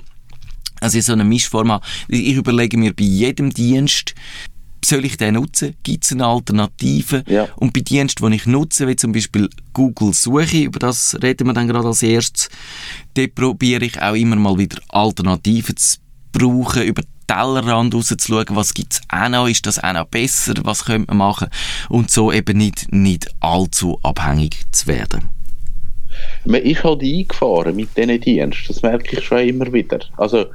also 0.81 1.01
so 1.01 1.13
eine 1.13 1.23
Mischform 1.23 1.71
habe. 1.71 1.85
Ich 2.09 2.35
überlege 2.35 2.77
mir 2.77 2.93
bei 2.93 3.05
jedem 3.05 3.51
Dienst, 3.51 4.13
soll 4.85 5.05
ich 5.05 5.17
den 5.17 5.35
nutzen? 5.35 5.75
Gibt 5.83 6.05
es 6.05 6.11
eine 6.11 6.25
Alternative? 6.25 7.23
Ja. 7.27 7.47
Und 7.55 7.73
bei 7.73 7.81
Diensten, 7.81 8.29
die 8.29 8.37
ich 8.37 8.45
nutze, 8.45 8.87
wie 8.87 8.95
zum 8.95 9.11
Beispiel 9.11 9.49
Google 9.73 10.13
Suche, 10.13 10.63
über 10.63 10.79
das 10.79 11.17
reden 11.21 11.47
wir 11.47 11.53
dann 11.53 11.67
gerade 11.67 11.87
als 11.87 12.03
erstes, 12.03 12.49
dort 13.13 13.35
probiere 13.35 13.85
ich 13.85 14.01
auch 14.01 14.15
immer 14.15 14.35
mal 14.35 14.57
wieder 14.57 14.77
Alternativen 14.89 15.77
zu 15.77 15.97
brauchen, 16.31 16.83
über 16.83 17.01
den 17.01 17.09
Tellerrand 17.27 17.93
rauszuschauen, 17.93 18.45
was 18.51 18.73
gibt 18.73 18.93
es 18.93 19.01
auch 19.09 19.29
noch, 19.29 19.47
ist 19.47 19.65
das 19.65 19.83
auch 19.83 19.93
noch 19.93 20.05
besser, 20.05 20.53
was 20.63 20.85
könnte 20.85 21.07
man 21.07 21.17
machen 21.17 21.49
und 21.89 22.09
so 22.09 22.31
eben 22.31 22.57
nicht, 22.57 22.91
nicht 22.93 23.27
allzu 23.41 23.99
abhängig 24.01 24.63
zu 24.71 24.87
werden. 24.87 25.29
Man 26.45 26.61
ist 26.61 26.83
halt 26.83 27.03
eingefahren 27.03 27.75
mit 27.75 27.89
diesen 27.97 28.21
Diensten, 28.21 28.67
das 28.67 28.81
merke 28.81 29.17
ich 29.17 29.25
schon 29.25 29.39
immer 29.39 29.71
wieder. 29.71 29.99
Also 30.15 30.45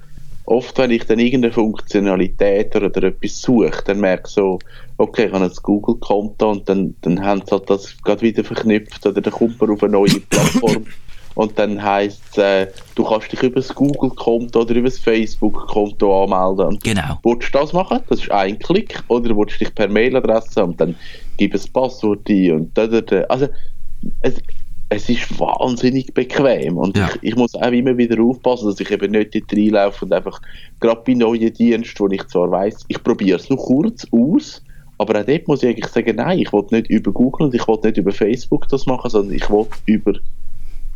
oft, 0.45 0.79
wenn 0.79 0.91
ich 0.91 1.05
dann 1.05 1.19
irgendeine 1.19 1.53
Funktionalität 1.53 2.75
oder, 2.77 2.87
oder 2.87 3.05
etwas 3.05 3.41
suche, 3.41 3.83
dann 3.85 4.01
merke 4.01 4.25
ich 4.27 4.35
so, 4.35 4.59
okay, 4.99 5.27
ich 5.27 5.33
habe 5.33 5.45
ein 5.45 5.53
Google-Konto 5.63 6.51
und 6.51 6.69
dann, 6.69 6.95
dann 7.03 7.25
haben 7.25 7.43
sie 7.45 7.53
halt 7.53 7.71
das 7.71 7.97
gerade 8.03 8.23
wieder 8.23 8.45
verknüpft 8.45 9.07
oder 9.07 9.21
dann 9.21 9.33
kommt 9.33 9.61
man 9.61 9.71
auf 9.71 9.83
eine 9.83 9.93
neue 9.93 10.21
Plattform 10.31 10.87
und 11.35 11.59
dann 11.59 11.83
heisst 11.83 12.23
es, 12.33 12.39
äh, 12.39 12.67
du 12.95 13.05
kannst 13.05 13.33
dich 13.33 13.43
über 13.43 13.57
das 13.61 13.75
Google-Konto 13.75 14.61
oder 14.61 14.75
über 14.75 14.89
das 14.89 14.99
Facebook-Konto 14.99 16.25
anmelden. 16.25 16.79
Genau. 16.83 17.19
Willst 17.23 17.55
du 17.55 17.59
das 17.59 17.73
machen? 17.73 18.01
Das 18.09 18.21
ist 18.21 18.31
ein 18.31 18.59
Klick. 18.59 19.03
Oder 19.09 19.37
willst 19.37 19.61
du 19.61 19.65
dich 19.65 19.75
per 19.75 19.89
Mailadresse 19.89 20.63
und 20.63 20.81
dann 20.81 20.95
gib 21.39 21.55
ein 21.55 21.73
Passwort 21.73 22.29
ein 22.29 22.53
und 22.53 22.77
da, 22.77 22.87
da, 22.87 23.01
da. 23.01 23.23
Also, 23.23 23.49
es, 24.21 24.35
es 24.95 25.09
ist 25.09 25.39
wahnsinnig 25.41 26.13
bequem 26.15 26.77
und 26.77 26.97
Ja. 26.97 27.09
ich, 27.15 27.31
ich 27.31 27.37
muss 27.37 27.55
auch 27.55 27.73
immer 27.73 27.97
wieder 27.97 28.23
aufpassen, 28.23 28.67
dass 28.69 28.81
ich 28.81 28.91
eben 28.91 29.11
nicht 29.13 29.35
dort 29.35 29.53
reinlaufe 29.53 30.05
und 30.05 30.13
einfach 30.13 30.41
gerade 30.81 31.03
bei 31.07 31.15
neuen 31.15 31.53
Diensten, 31.53 31.99
wo 32.01 32.09
ich 32.09 32.25
zwar 32.29 32.51
weiss, 32.51 32.85
ich 32.89 33.03
probiere 33.03 33.39
es 33.39 33.49
nur 33.49 33.59
kurz 33.59 34.07
aus, 34.11 34.63
aber 34.99 35.21
auch 35.21 35.25
dort 35.27 35.49
muss 35.49 35.63
ich 35.63 35.71
eigentlich 35.71 35.87
sagen, 35.89 36.17
nein, 36.17 36.39
ich 36.39 36.53
will 36.53 36.65
nicht 36.71 36.89
über 36.89 37.13
Google 37.13 37.47
und 37.47 37.55
ich 37.55 37.67
will 37.67 37.79
nicht 37.83 37.97
über 37.97 38.13
Facebook 38.13 38.69
das 38.69 38.87
machen, 38.87 39.11
sondern 39.11 39.35
ich 39.35 39.49
will 39.51 39.67
über 39.87 40.13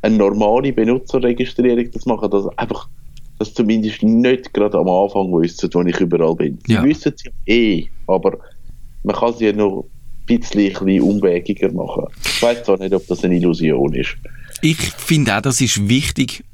eine 0.02 0.16
normale 0.16 0.72
Benutzerregistrierung 0.72 1.90
das 1.90 2.06
machen, 2.06 2.30
dass 2.30 2.46
einfach 2.58 2.88
dass 3.38 3.52
zumindest 3.52 4.02
nicht 4.02 4.54
gerade 4.54 4.78
am 4.78 4.88
Anfang 4.88 5.30
wissen, 5.32 5.68
wo 5.74 5.82
ich 5.82 6.00
überall 6.00 6.34
bin. 6.36 6.58
Sie 6.66 6.72
Ja. 6.72 6.82
wissen 6.82 7.12
es 7.14 7.22
ja 7.24 7.30
eh, 7.46 7.86
aber 8.06 8.38
man 9.02 9.14
kann 9.14 9.34
sie 9.34 9.46
ja 9.46 9.52
noch 9.52 9.90
bisschen, 10.26 10.72
bisschen 10.72 11.00
umwegiger 11.00 11.72
machen. 11.72 12.06
Ich 12.24 12.42
weiß 12.42 12.64
zwar 12.64 12.78
nicht, 12.78 12.92
ob 12.92 13.06
das 13.06 13.24
eine 13.24 13.36
Illusion 13.36 13.94
ist. 13.94 14.16
Ich 14.60 14.76
finde 14.76 15.36
auch, 15.36 15.42
das 15.42 15.60
ist 15.60 15.88
wichtig, 15.88 16.44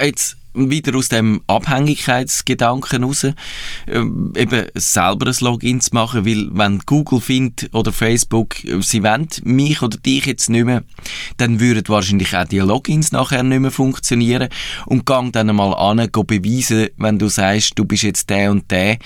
jetzt 0.00 0.36
wieder 0.54 0.96
aus 0.96 1.08
dem 1.08 1.42
Abhängigkeitsgedanken 1.46 3.04
raus, 3.04 3.26
ähm, 3.86 4.32
eben 4.36 4.66
selber 4.74 5.26
ein 5.26 5.36
Login 5.40 5.80
zu 5.80 5.90
machen, 5.92 6.26
weil 6.26 6.48
wenn 6.52 6.80
Google 6.86 7.20
findet 7.20 7.74
oder 7.74 7.92
Facebook, 7.92 8.64
äh, 8.64 8.80
sie 8.82 9.02
wollen 9.02 9.28
mich 9.44 9.82
oder 9.82 9.96
dich 9.96 10.26
jetzt 10.26 10.50
nicht 10.50 10.64
mehr, 10.64 10.82
dann 11.36 11.60
würden 11.60 11.84
wahrscheinlich 11.88 12.36
auch 12.36 12.44
die 12.44 12.58
Logins 12.58 13.12
nachher 13.12 13.42
nicht 13.42 13.60
mehr 13.60 13.70
funktionieren 13.70 14.48
und 14.86 15.06
gang 15.06 15.32
dann 15.32 15.50
einmal 15.50 15.74
an, 15.74 16.10
go 16.12 16.24
beweisen, 16.24 16.88
wenn 16.96 17.18
du 17.18 17.28
sagst, 17.28 17.78
du 17.78 17.84
bist 17.84 18.02
jetzt 18.02 18.30
der 18.30 18.50
und 18.50 18.70
der 18.70 18.98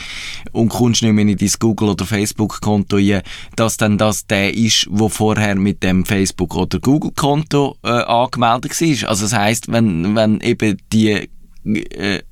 und 0.53 0.69
kommst 0.69 1.03
nicht 1.03 1.13
mehr 1.13 1.27
in 1.27 1.37
dein 1.37 1.51
Google- 1.59 1.91
oder 1.91 2.05
Facebook-Konto 2.05 2.97
rein, 2.97 3.23
dass 3.57 3.77
dann 3.77 3.99
das 3.99 4.27
der 4.27 4.55
ist, 4.55 4.87
wo 4.91 5.09
vorher 5.09 5.55
mit 5.55 5.83
dem 5.83 6.05
Facebook- 6.05 6.57
oder 6.57 6.79
Google-Konto 6.81 7.77
äh, 7.83 7.89
angemeldet 7.89 8.81
war. 8.81 9.09
Also 9.09 9.25
das 9.25 9.33
heisst, 9.33 9.71
wenn, 9.73 10.15
wenn 10.15 10.41
eben 10.41 10.77
die 10.93 11.29
äh, 11.75 12.23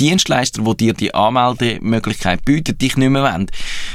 Dienstleister, 0.00 0.62
die 0.62 0.76
dir 0.78 0.94
die 0.94 1.14
Anmeldemöglichkeit 1.14 2.44
bieten, 2.46 2.78
dich 2.78 2.96
nicht 2.96 3.10
mehr 3.10 3.22
wollen, 3.22 3.50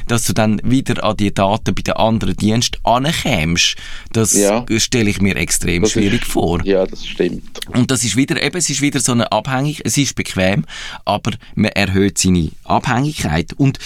dass 0.08 0.26
du 0.26 0.34
dann 0.34 0.62
wieder 0.64 1.04
an 1.04 1.18
die 1.18 1.34
Daten 1.34 1.74
bei 1.74 1.82
den 1.82 1.96
anderen 1.96 2.36
Diensten 2.36 2.78
ankämst, 2.84 3.76
das 4.14 4.34
Ja. 4.34 4.64
stelle 4.78 5.10
ich 5.10 5.20
mir 5.20 5.36
extrem 5.36 5.82
Das 5.82 5.94
schwierig 5.94 6.22
ist, 6.22 6.32
vor. 6.32 6.64
Ja, 6.64 6.86
das 6.86 7.08
stimmt. 7.08 7.66
Und 7.70 7.90
das 7.90 8.04
ist 8.04 8.16
wieder, 8.16 8.40
eben, 8.42 8.56
es 8.56 8.70
ist 8.70 8.82
wieder 8.82 9.00
so 9.00 9.14
eine 9.14 9.32
Abhängig, 9.32 9.82
es 9.84 9.98
ist 9.98 10.14
bequem, 10.16 10.66
aber 11.06 11.32
man 11.56 11.72
erhöht 11.72 12.20
seine 12.20 12.52
Abhängigkeit. 12.66 13.54
Und 13.54 13.80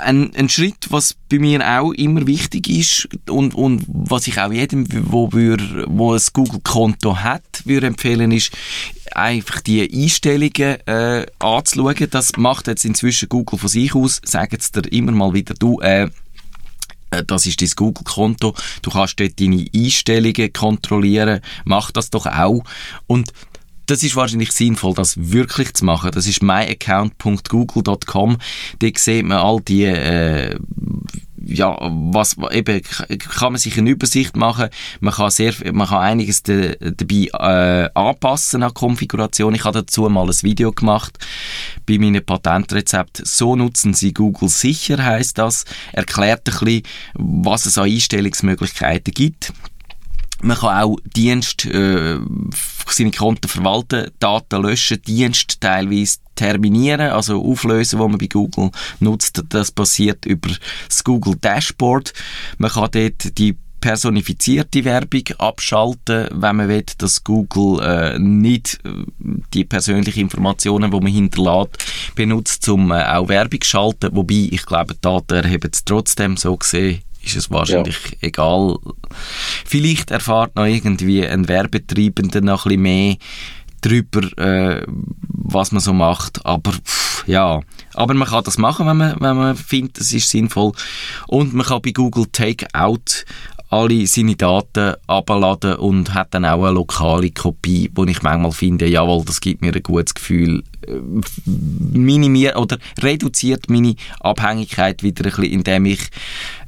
ein, 0.00 0.34
ein 0.34 0.48
Schritt, 0.48 0.90
was 0.90 1.14
bei 1.28 1.38
mir 1.38 1.60
auch 1.78 1.92
immer 1.92 2.26
wichtig 2.26 2.68
ist 2.68 3.08
und, 3.28 3.54
und 3.54 3.84
was 3.86 4.26
ich 4.26 4.40
auch 4.40 4.52
jedem, 4.52 4.86
wo, 5.10 5.32
wir, 5.32 5.58
wo 5.88 6.14
ein 6.14 6.20
Google-Konto 6.32 7.18
hat, 7.18 7.42
würde 7.64 7.86
empfehlen, 7.86 8.32
ist, 8.32 8.52
einfach 9.14 9.60
die 9.60 9.82
Einstellungen 9.82 10.86
äh, 10.86 11.26
anzuschauen. 11.38 12.08
Das 12.10 12.36
macht 12.36 12.66
jetzt 12.66 12.84
inzwischen 12.84 13.28
Google 13.28 13.58
von 13.58 13.68
sich 13.68 13.94
aus, 13.94 14.20
sagen 14.24 14.56
es 14.58 14.72
dir 14.72 14.90
immer 14.90 15.12
mal 15.12 15.34
wieder, 15.34 15.54
du, 15.54 15.80
äh, 15.80 16.08
äh, 17.10 17.24
das 17.24 17.46
ist 17.46 17.60
dein 17.60 17.70
Google-Konto. 17.76 18.54
Du 18.80 18.90
kannst 18.90 19.20
dort 19.20 19.38
deine 19.38 19.66
Einstellungen 19.74 20.52
kontrollieren. 20.52 21.40
Mach 21.64 21.90
das 21.92 22.10
doch 22.10 22.26
auch. 22.26 22.64
Und 23.06 23.32
das 23.86 24.02
ist 24.02 24.16
wahrscheinlich 24.16 24.52
sinnvoll, 24.52 24.94
das 24.94 25.32
wirklich 25.32 25.74
zu 25.74 25.84
machen. 25.84 26.10
Das 26.12 26.26
ist 26.26 26.42
myaccount.google.com. 26.42 28.38
Dort 28.78 28.98
sieht 28.98 29.24
man 29.24 29.38
all 29.38 29.60
die, 29.60 29.84
äh, 29.84 30.56
ja, 31.44 31.76
was, 31.80 32.36
eben, 32.52 32.82
kann 33.18 33.52
man 33.52 33.58
sich 33.58 33.76
eine 33.78 33.90
Übersicht 33.90 34.36
machen. 34.36 34.68
Man 35.00 35.12
kann 35.12 35.30
sehr, 35.30 35.52
man 35.72 35.88
kann 35.88 35.98
einiges 35.98 36.42
de, 36.42 36.76
dabei, 36.78 37.28
äh, 37.32 37.90
anpassen 37.94 38.62
an 38.62 38.74
Konfiguration. 38.74 39.54
Ich 39.54 39.64
habe 39.64 39.80
dazu 39.80 40.08
mal 40.08 40.26
ein 40.26 40.42
Video 40.42 40.72
gemacht 40.72 41.18
bei 41.86 41.98
meinem 41.98 42.24
Patentrezept. 42.24 43.26
So 43.26 43.56
nutzen 43.56 43.94
Sie 43.94 44.14
Google 44.14 44.48
sicher, 44.48 45.02
heißt 45.02 45.38
das. 45.38 45.64
Erklärt 45.92 46.48
ein 46.48 46.58
bisschen, 46.58 46.82
was 47.14 47.66
es 47.66 47.78
an 47.78 47.84
Einstellungsmöglichkeiten 47.84 49.12
gibt. 49.12 49.52
Man 50.42 50.56
kann 50.56 50.82
auch 50.82 50.96
Dienst, 51.04 51.64
äh, 51.66 52.18
seine 52.88 53.10
Konten 53.12 53.48
verwalten, 53.48 54.10
Daten 54.18 54.62
löschen, 54.62 55.00
Dienst 55.02 55.60
teilweise 55.60 56.18
terminieren, 56.34 57.12
also 57.12 57.40
auflösen, 57.42 58.00
wo 58.00 58.08
man 58.08 58.18
bei 58.18 58.26
Google 58.26 58.70
nutzt. 58.98 59.42
Das 59.50 59.70
passiert 59.70 60.26
über 60.26 60.50
das 60.88 61.04
Google 61.04 61.36
Dashboard. 61.40 62.12
Man 62.58 62.70
kann 62.70 62.90
dort 62.90 63.38
die 63.38 63.56
personifizierte 63.80 64.84
Werbung 64.84 65.24
abschalten, 65.38 66.28
wenn 66.32 66.56
man 66.56 66.68
will, 66.68 66.84
dass 66.98 67.22
Google 67.22 67.80
äh, 67.84 68.18
nicht 68.18 68.80
äh, 68.84 69.04
die 69.54 69.64
persönlichen 69.64 70.20
Informationen, 70.20 70.90
die 70.90 71.00
man 71.00 71.12
hinterlässt, 71.12 71.78
benutzt, 72.14 72.68
um 72.68 72.90
äh, 72.92 73.04
auch 73.04 73.28
Werbung 73.28 73.60
zu 73.60 73.68
schalten. 73.68 74.10
Wobei, 74.12 74.48
ich 74.50 74.64
glaube, 74.66 74.94
Daten 75.00 75.44
erheben 75.44 75.70
es 75.72 75.84
trotzdem 75.84 76.36
so 76.36 76.56
gesehen 76.56 77.02
ist 77.22 77.36
es 77.36 77.50
wahrscheinlich 77.50 77.96
ja. 78.10 78.18
egal. 78.20 78.76
Vielleicht 79.64 80.10
erfahrt 80.10 80.56
noch 80.56 80.66
irgendwie 80.66 81.26
ein 81.26 81.48
Werbetreibender 81.48 82.40
noch 82.40 82.66
ein 82.66 82.68
bisschen 82.68 82.82
mehr 82.82 83.16
darüber, 83.80 84.38
äh, 84.38 84.84
was 84.86 85.72
man 85.72 85.80
so 85.80 85.92
macht. 85.92 86.44
Aber 86.46 86.72
pff, 86.72 87.26
ja, 87.26 87.60
aber 87.94 88.14
man 88.14 88.28
kann 88.28 88.44
das 88.44 88.58
machen, 88.58 88.86
wenn 88.86 88.96
man, 88.96 89.16
wenn 89.20 89.36
man 89.36 89.56
findet, 89.56 89.98
es 89.98 90.12
ist 90.12 90.30
sinnvoll. 90.30 90.72
Und 91.26 91.52
man 91.54 91.66
kann 91.66 91.82
bei 91.82 91.92
Google 91.92 92.26
Takeout 92.26 93.24
alle 93.68 94.06
seine 94.06 94.36
Daten 94.36 94.96
abladen 95.06 95.76
und 95.76 96.12
hat 96.12 96.34
dann 96.34 96.44
auch 96.44 96.62
eine 96.64 96.74
lokale 96.74 97.30
Kopie, 97.30 97.90
wo 97.94 98.04
ich 98.04 98.22
manchmal 98.22 98.52
finde, 98.52 98.86
jawohl, 98.86 99.24
das 99.24 99.40
gibt 99.40 99.62
mir 99.62 99.74
ein 99.74 99.82
gutes 99.82 100.12
Gefühl, 100.12 100.62
minimiert 101.56 102.56
oder 102.56 102.78
reduziert 103.00 103.70
meine 103.70 103.94
Abhängigkeit 104.20 105.02
wieder 105.02 105.24
ein 105.24 105.30
bisschen, 105.30 105.44
indem 105.44 105.86
ich 105.86 106.00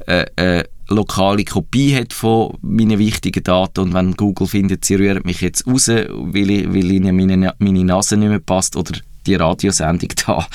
äh, 0.07 0.27
äh, 0.37 0.65
lokale 0.89 1.45
Kopie 1.45 1.95
hat 1.97 2.13
von 2.13 2.59
meinen 2.61 2.99
wichtigen 2.99 3.43
Daten 3.43 3.81
und 3.81 3.95
wenn 3.95 4.15
Google 4.15 4.47
findet, 4.47 4.85
sie 4.85 4.97
rühren 4.97 5.23
mich 5.25 5.41
jetzt 5.41 5.67
raus, 5.67 5.89
weil, 5.89 6.51
ich, 6.51 6.69
weil 6.69 6.91
ihnen 6.91 7.17
meine, 7.17 7.55
meine 7.59 7.85
Nase 7.85 8.17
nicht 8.17 8.29
mehr 8.29 8.39
passt 8.41 8.77
oder 8.77 8.93
die 9.27 9.35
Radiosendung 9.37 10.11
da, 10.27 10.47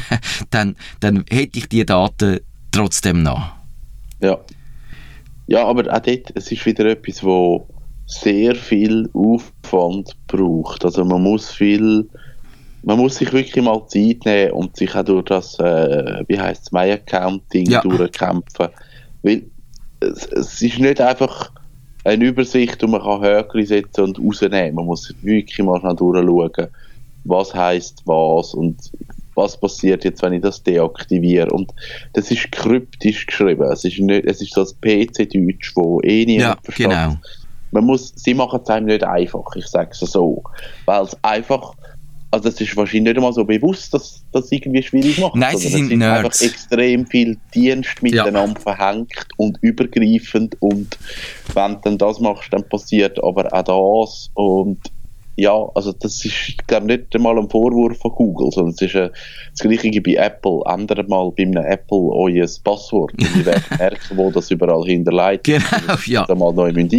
dann, 0.50 0.76
dann 1.00 1.24
hätte 1.30 1.58
ich 1.58 1.68
die 1.68 1.86
Daten 1.86 2.40
trotzdem 2.70 3.22
noch. 3.22 3.52
Ja. 4.20 4.38
Ja, 5.46 5.64
aber 5.64 5.90
auch 5.90 6.00
dort, 6.00 6.32
es 6.34 6.52
ist 6.52 6.66
wieder 6.66 6.84
etwas, 6.84 7.24
wo 7.24 7.66
sehr 8.06 8.54
viel 8.54 9.08
Aufwand 9.14 10.14
braucht. 10.26 10.84
Also 10.84 11.04
man 11.06 11.22
muss 11.22 11.50
viel, 11.50 12.06
man 12.82 12.98
muss 12.98 13.16
sich 13.16 13.32
wirklich 13.32 13.64
mal 13.64 13.86
Zeit 13.86 14.24
nehmen 14.26 14.52
und 14.52 14.76
sich 14.76 14.94
auch 14.94 15.04
durch 15.04 15.24
das, 15.24 15.58
äh, 15.58 16.22
wie 16.26 16.38
heißt 16.38 16.64
es, 16.64 16.72
My 16.72 16.92
Accounting 16.92 17.70
Ja. 17.70 17.80
durchkämpfen. 17.80 18.68
Weil 19.22 19.44
es, 20.00 20.26
es 20.26 20.62
ist 20.62 20.78
nicht 20.78 21.00
einfach 21.00 21.50
eine 22.04 22.24
Übersicht 22.24 22.82
und 22.84 22.92
man 22.92 23.02
kann 23.02 23.22
Höckli 23.22 23.66
setzen 23.66 24.04
und 24.04 24.18
rausnehmen. 24.18 24.74
Man 24.74 24.86
muss 24.86 25.14
wirklich 25.22 25.58
mal 25.58 25.80
schnell 25.80 25.96
durchschauen, 25.96 26.68
was 27.24 27.54
heißt 27.54 28.02
was 28.06 28.54
und 28.54 28.76
was 29.34 29.58
passiert 29.60 30.04
jetzt, 30.04 30.22
wenn 30.22 30.32
ich 30.32 30.42
das 30.42 30.62
deaktiviere. 30.62 31.50
Und 31.50 31.72
das 32.14 32.30
ist 32.30 32.50
kryptisch 32.50 33.26
geschrieben. 33.26 33.70
Es 33.70 33.84
ist, 33.84 33.98
nicht, 34.00 34.24
es 34.24 34.40
ist 34.42 34.56
das 34.56 34.74
PC-Deutsch, 34.80 35.72
wo 35.76 36.00
eh 36.00 36.24
niemand 36.24 36.56
Ja, 36.56 36.58
versteht. 36.62 36.88
genau. 36.88 37.16
Man 37.70 37.84
muss, 37.84 38.12
sie 38.16 38.34
machen 38.34 38.60
es 38.62 38.70
einem 38.70 38.86
nicht 38.86 39.04
einfach, 39.04 39.44
ich 39.54 39.66
sage 39.66 39.90
es 39.92 39.98
so. 40.00 40.42
Weil 40.86 41.04
es 41.04 41.16
einfach, 41.22 41.74
also 42.30 42.48
es 42.48 42.60
ist 42.60 42.76
wahrscheinlich 42.76 43.04
nicht 43.04 43.16
einmal 43.16 43.32
so 43.32 43.44
bewusst, 43.44 43.94
dass 43.94 44.22
das 44.32 44.52
irgendwie 44.52 44.82
schwierig 44.82 45.18
macht. 45.18 45.36
Nein, 45.36 45.56
sie 45.56 45.68
sind 45.68 45.90
es 45.90 45.98
Nerds. 45.98 46.42
einfach 46.42 46.54
extrem 46.54 47.06
viel 47.06 47.38
Dienst 47.54 48.02
miteinander 48.02 48.60
verhängt 48.60 49.26
und 49.36 49.58
übergreifend 49.62 50.56
und 50.60 50.98
wenn 51.54 51.74
du 51.74 51.80
dann 51.84 51.98
das 51.98 52.20
machst, 52.20 52.52
dann 52.52 52.68
passiert 52.68 53.22
aber 53.22 53.52
auch 53.52 53.62
das 54.02 54.30
und 54.34 54.78
ja, 55.38 55.54
also 55.76 55.92
das 55.92 56.24
ist, 56.24 56.48
ich 56.48 56.56
glaube 56.66 56.86
nicht 56.86 57.14
einmal 57.14 57.38
ein 57.38 57.48
Vorwurf 57.48 57.96
von 57.98 58.10
Google, 58.10 58.50
sondern 58.50 58.74
es 58.74 58.82
ist 58.82 58.96
äh, 58.96 59.10
das 59.52 59.60
gleiche 59.60 60.02
bei 60.02 60.14
Apple. 60.14 60.62
Ändert 60.66 61.08
mal 61.08 61.30
bei 61.30 61.44
einem 61.44 61.64
Apple 61.64 62.10
euer 62.10 62.48
Passwort 62.64 63.12
und 63.12 63.36
ihr 63.36 63.46
werdet 63.46 63.70
merken, 63.78 64.16
wo 64.16 64.32
das 64.32 64.50
überall 64.50 64.84
hinterlegt 64.84 65.46
ist. 65.46 65.70
Genau, 65.70 65.94
ja. 66.06 66.24
da 66.26 66.34
mal 66.34 66.52
neu 66.52 66.72
müsst 66.72 66.92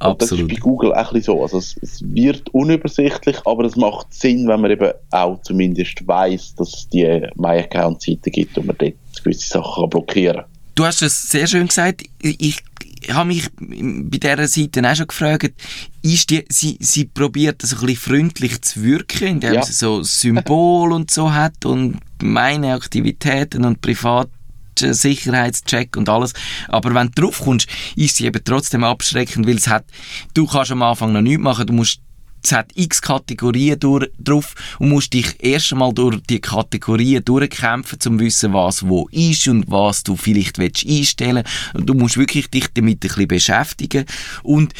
eingeben 0.00 0.12
und 0.12 0.22
das 0.22 0.28
ist 0.28 0.32
Absolut. 0.32 0.48
bei 0.48 0.56
Google 0.56 0.92
auch 0.92 0.96
ein 0.96 1.02
bisschen 1.14 1.22
so. 1.22 1.42
Also 1.42 1.58
es, 1.58 1.76
es 1.82 2.02
wird 2.02 2.48
unübersichtlich, 2.54 3.36
aber 3.44 3.64
es 3.64 3.76
macht 3.76 4.12
Sinn, 4.12 4.46
wenn 4.48 4.60
man 4.60 4.70
eben 4.70 4.92
auch 5.10 5.40
zumindest 5.42 6.06
weiß, 6.06 6.54
dass 6.56 6.74
es 6.74 6.88
die 6.88 7.22
My 7.36 7.58
Account-Seite 7.60 8.30
gibt 8.30 8.56
und 8.58 8.66
man 8.66 8.76
dort 8.78 8.94
gewisse 9.22 9.48
Sachen 9.48 9.88
blockieren 9.90 10.36
kann. 10.36 10.44
Du 10.74 10.84
hast 10.84 11.00
es 11.02 11.30
sehr 11.30 11.46
schön 11.46 11.68
gesagt. 11.68 12.02
Ich, 12.20 12.38
ich 12.40 12.58
habe 13.14 13.28
mich 13.28 13.48
bei 13.56 14.18
dieser 14.18 14.46
Seite 14.48 14.82
auch 14.90 14.94
schon 14.94 15.06
gefragt, 15.06 15.52
ist 16.02 16.28
die, 16.30 16.44
sie, 16.50 16.76
sie 16.80 17.04
probiert 17.06 17.62
das 17.62 17.72
ein 17.74 17.80
bisschen 17.86 17.96
freundlich 17.96 18.60
zu 18.62 18.82
wirken, 18.82 19.26
indem 19.28 19.54
Ja. 19.54 19.62
sie 19.62 19.72
so 19.72 20.02
Symbol 20.02 20.92
und 20.92 21.10
so 21.10 21.32
hat 21.32 21.64
und 21.64 21.98
meine 22.22 22.74
Aktivitäten 22.74 23.64
und 23.64 23.80
privat 23.80 24.28
Sicherheitscheck 24.78 25.96
und 25.96 26.08
alles. 26.08 26.32
Aber 26.68 26.94
wenn 26.94 27.10
du 27.14 27.22
drauf 27.22 27.40
kommst, 27.44 27.68
ist 27.96 28.16
sie 28.16 28.26
eben 28.26 28.42
trotzdem 28.44 28.84
abschreckend, 28.84 29.46
weil 29.46 29.56
es 29.56 29.68
hat, 29.68 29.84
du 30.34 30.46
kannst 30.46 30.72
am 30.72 30.82
Anfang 30.82 31.12
noch 31.12 31.22
nichts 31.22 31.42
machen, 31.42 31.66
du 31.66 31.72
musst 31.72 32.00
es 32.46 32.52
hat 32.52 32.70
x 32.74 33.02
Kategorien 33.02 33.78
durch, 33.80 34.08
drauf 34.18 34.54
und 34.78 34.90
musst 34.90 35.12
dich 35.12 35.34
erst 35.40 35.72
einmal 35.72 35.92
durch 35.92 36.20
die 36.30 36.40
Kategorien 36.40 37.24
durchkämpfen, 37.24 37.98
um 38.06 38.18
zu 38.18 38.24
wissen, 38.24 38.52
was 38.52 38.86
wo 38.86 39.08
ist 39.10 39.48
und 39.48 39.68
was 39.68 40.04
du 40.04 40.14
vielleicht 40.16 40.58
willst 40.58 40.86
einstellen. 40.86 41.42
Und 41.74 41.86
du 41.86 41.94
musst 41.94 42.16
wirklich 42.16 42.48
dich 42.48 42.68
damit 42.72 42.98
ein 42.98 43.08
bisschen 43.08 43.28
beschäftigen. 43.28 44.04
Und 44.44 44.74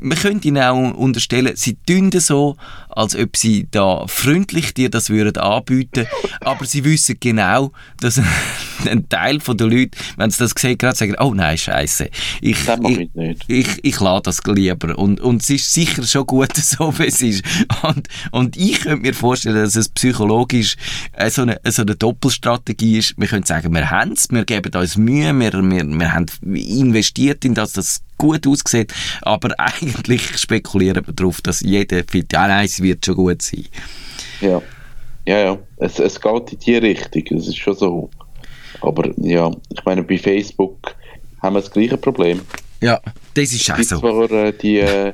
man 0.00 0.18
könnte 0.18 0.48
ihnen 0.48 0.62
auch 0.62 0.94
unterstellen, 0.94 1.52
sie 1.56 1.76
tun 1.86 2.10
so, 2.12 2.56
als 2.88 3.16
ob 3.16 3.36
sie 3.36 3.68
da 3.70 4.06
freundlich 4.06 4.74
dir 4.74 4.90
das 4.90 5.10
würden 5.10 5.36
anbieten, 5.36 6.06
aber 6.40 6.64
sie 6.64 6.84
wissen 6.84 7.16
genau, 7.20 7.72
dass 8.00 8.20
ein 8.86 9.08
Teil 9.08 9.40
von 9.40 9.56
den 9.56 9.70
Leuten, 9.70 9.92
wenn 10.16 10.30
sie 10.30 10.38
das 10.38 10.52
sehen, 10.56 10.78
gerade 10.78 10.96
sagen, 10.96 11.16
oh 11.20 11.34
nein, 11.34 11.58
scheiße, 11.58 12.08
ich, 12.40 12.64
Das 12.64 12.80
ich, 12.88 12.98
ich 12.98 13.14
nicht. 13.14 13.44
ich, 13.48 13.84
ich 13.84 14.00
lasse 14.00 14.22
das 14.24 14.40
lieber. 14.46 14.98
Und, 14.98 15.20
und 15.20 15.42
es 15.42 15.50
ist 15.50 15.72
sicher 15.72 16.02
schon 16.02 16.26
gut, 16.26 16.56
so 16.56 16.98
wie 16.98 17.06
es 17.06 17.20
ist. 17.20 17.44
Und, 17.82 18.08
und 18.30 18.56
ich 18.56 18.80
könnte 18.80 19.02
mir 19.02 19.14
vorstellen, 19.14 19.56
dass 19.56 19.76
es 19.76 19.88
psychologisch 19.90 20.76
so 21.28 21.42
eine, 21.42 21.60
so 21.68 21.82
eine 21.82 21.96
Doppelstrategie 21.96 22.98
ist. 22.98 23.14
Wir 23.18 23.28
können 23.28 23.44
sagen, 23.44 23.74
wir 23.74 23.90
haben 23.90 24.12
es, 24.12 24.28
wir 24.30 24.44
geben 24.44 24.72
uns 24.74 24.96
Mühe, 24.96 25.32
wir, 25.38 25.52
wir, 25.52 25.62
wir 25.62 26.12
haben 26.12 26.26
investiert 26.42 27.44
in 27.44 27.54
das, 27.54 27.72
dass 27.72 27.86
es 27.86 28.02
gut 28.20 28.46
aussieht, 28.46 28.92
aber 29.22 29.54
eigentlich 29.58 30.38
spekulieren 30.38 31.04
wir 31.06 31.14
darauf, 31.14 31.40
dass 31.40 31.60
jeder 31.60 32.04
findet, 32.08 32.32
ja 32.32 32.46
nein, 32.46 32.66
es 32.66 32.80
wird 32.82 33.04
schon 33.04 33.16
gut 33.16 33.42
sein. 33.42 33.66
Ja, 34.40 34.62
ja, 35.26 35.38
ja. 35.38 35.58
Es, 35.78 35.98
es 35.98 36.20
geht 36.20 36.52
in 36.52 36.58
die 36.58 36.76
Richtung, 36.76 37.24
das 37.30 37.48
ist 37.48 37.58
schon 37.58 37.74
so. 37.74 38.10
Aber 38.80 39.10
ja, 39.18 39.50
ich 39.70 39.84
meine, 39.84 40.02
bei 40.02 40.18
Facebook 40.18 40.94
haben 41.42 41.54
wir 41.56 41.60
das 41.60 41.70
gleiche 41.70 41.96
Problem. 41.96 42.40
Ja, 42.80 43.00
das 43.34 43.52
ist 43.52 43.68
Es 43.68 43.70
auch 43.70 43.82
so. 43.82 43.98
zwar 43.98 44.30
äh, 44.30 44.52
die, 44.52 44.78
äh, 44.78 45.12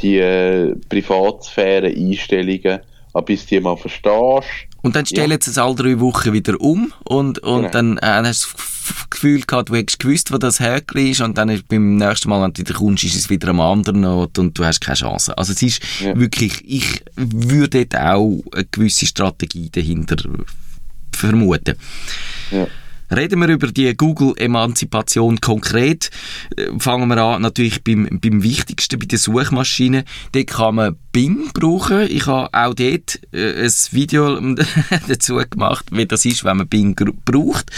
die 0.00 0.18
äh, 0.18 0.74
Privatsphäre-Einstellungen, 0.88 2.80
aber 3.12 3.24
bis 3.24 3.42
du 3.42 3.56
die 3.56 3.60
mal 3.60 3.76
verstehst 3.76 4.68
Und 4.84 4.94
dann 4.96 5.06
stellen 5.06 5.40
sie 5.40 5.50
es 5.50 5.58
alle 5.58 5.74
drei 5.74 5.98
Wochen 5.98 6.32
wieder 6.32 6.60
um 6.60 6.92
und, 7.04 7.38
und 7.40 7.62
Genau. 7.62 7.70
dann 7.72 7.98
äh, 7.98 8.02
hast 8.28 8.44
du 8.44 8.48
das 8.56 9.10
Gefühl 9.10 9.40
gehabt, 9.40 9.70
du 9.70 9.74
hättest 9.76 9.98
gewusst, 9.98 10.30
wo 10.32 10.36
das 10.38 10.60
Häkchen 10.60 11.06
ist 11.10 11.20
und 11.22 11.38
dann 11.38 11.48
ist 11.48 11.66
beim 11.68 11.96
nächsten 11.96 12.28
Mal, 12.28 12.42
wenn 12.42 12.52
du 12.52 12.60
wieder 12.60 12.74
kommst, 12.74 13.02
ist 13.02 13.14
es 13.16 13.30
wieder 13.30 13.48
am 13.48 13.60
anderen 13.60 14.04
Ort 14.04 14.38
und 14.38 14.58
du 14.58 14.64
hast 14.64 14.80
keine 14.80 14.96
Chance. 14.96 15.36
Also 15.38 15.52
es 15.52 15.62
ist 15.62 15.80
Ja. 16.00 16.16
wirklich, 16.18 16.62
ich 16.66 17.02
würde 17.16 17.86
auch 17.98 18.42
eine 18.52 18.66
gewisse 18.70 19.06
Strategie 19.06 19.70
dahinter 19.70 20.16
vermuten. 21.12 21.76
Ja. 22.50 22.66
Reden 23.14 23.40
wir 23.40 23.48
über 23.48 23.68
die 23.68 23.96
Google-Emanzipation 23.96 25.40
konkret. 25.40 26.10
Äh, 26.56 26.66
Fangen 26.78 27.08
wir 27.08 27.18
an 27.18 27.42
natürlich 27.42 27.84
beim, 27.84 28.08
beim 28.20 28.42
Wichtigsten, 28.42 28.98
bei 28.98 29.06
den 29.06 29.18
Suchmaschinen. 29.18 30.04
Dort 30.32 30.46
kann 30.48 30.74
man 30.74 30.96
Bing 31.12 31.52
brauchen. 31.52 32.08
Ich 32.10 32.26
habe 32.26 32.48
auch 32.52 32.74
dort 32.74 33.20
äh, 33.32 33.64
ein 33.64 33.72
Video 33.92 34.40
dazu 35.08 35.36
gemacht, 35.48 35.86
wie 35.92 36.06
das 36.06 36.24
ist, 36.24 36.44
wenn 36.44 36.56
man 36.56 36.66
Bing 36.66 36.96
braucht. 37.24 37.70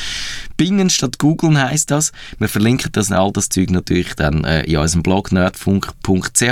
Bingen 0.56 0.88
statt 0.88 1.18
Googlen 1.18 1.58
heisst 1.58 1.90
das. 1.90 2.12
Wir 2.38 2.48
verlinken 2.48 2.90
das 2.92 3.12
all 3.12 3.30
das 3.30 3.50
Zeug 3.50 3.70
natürlich 3.70 4.14
dann 4.14 4.44
äh, 4.44 4.62
in 4.62 4.78
unserem 4.78 5.02
Blog 5.02 5.32
nerdfunk.ch. 5.32 6.42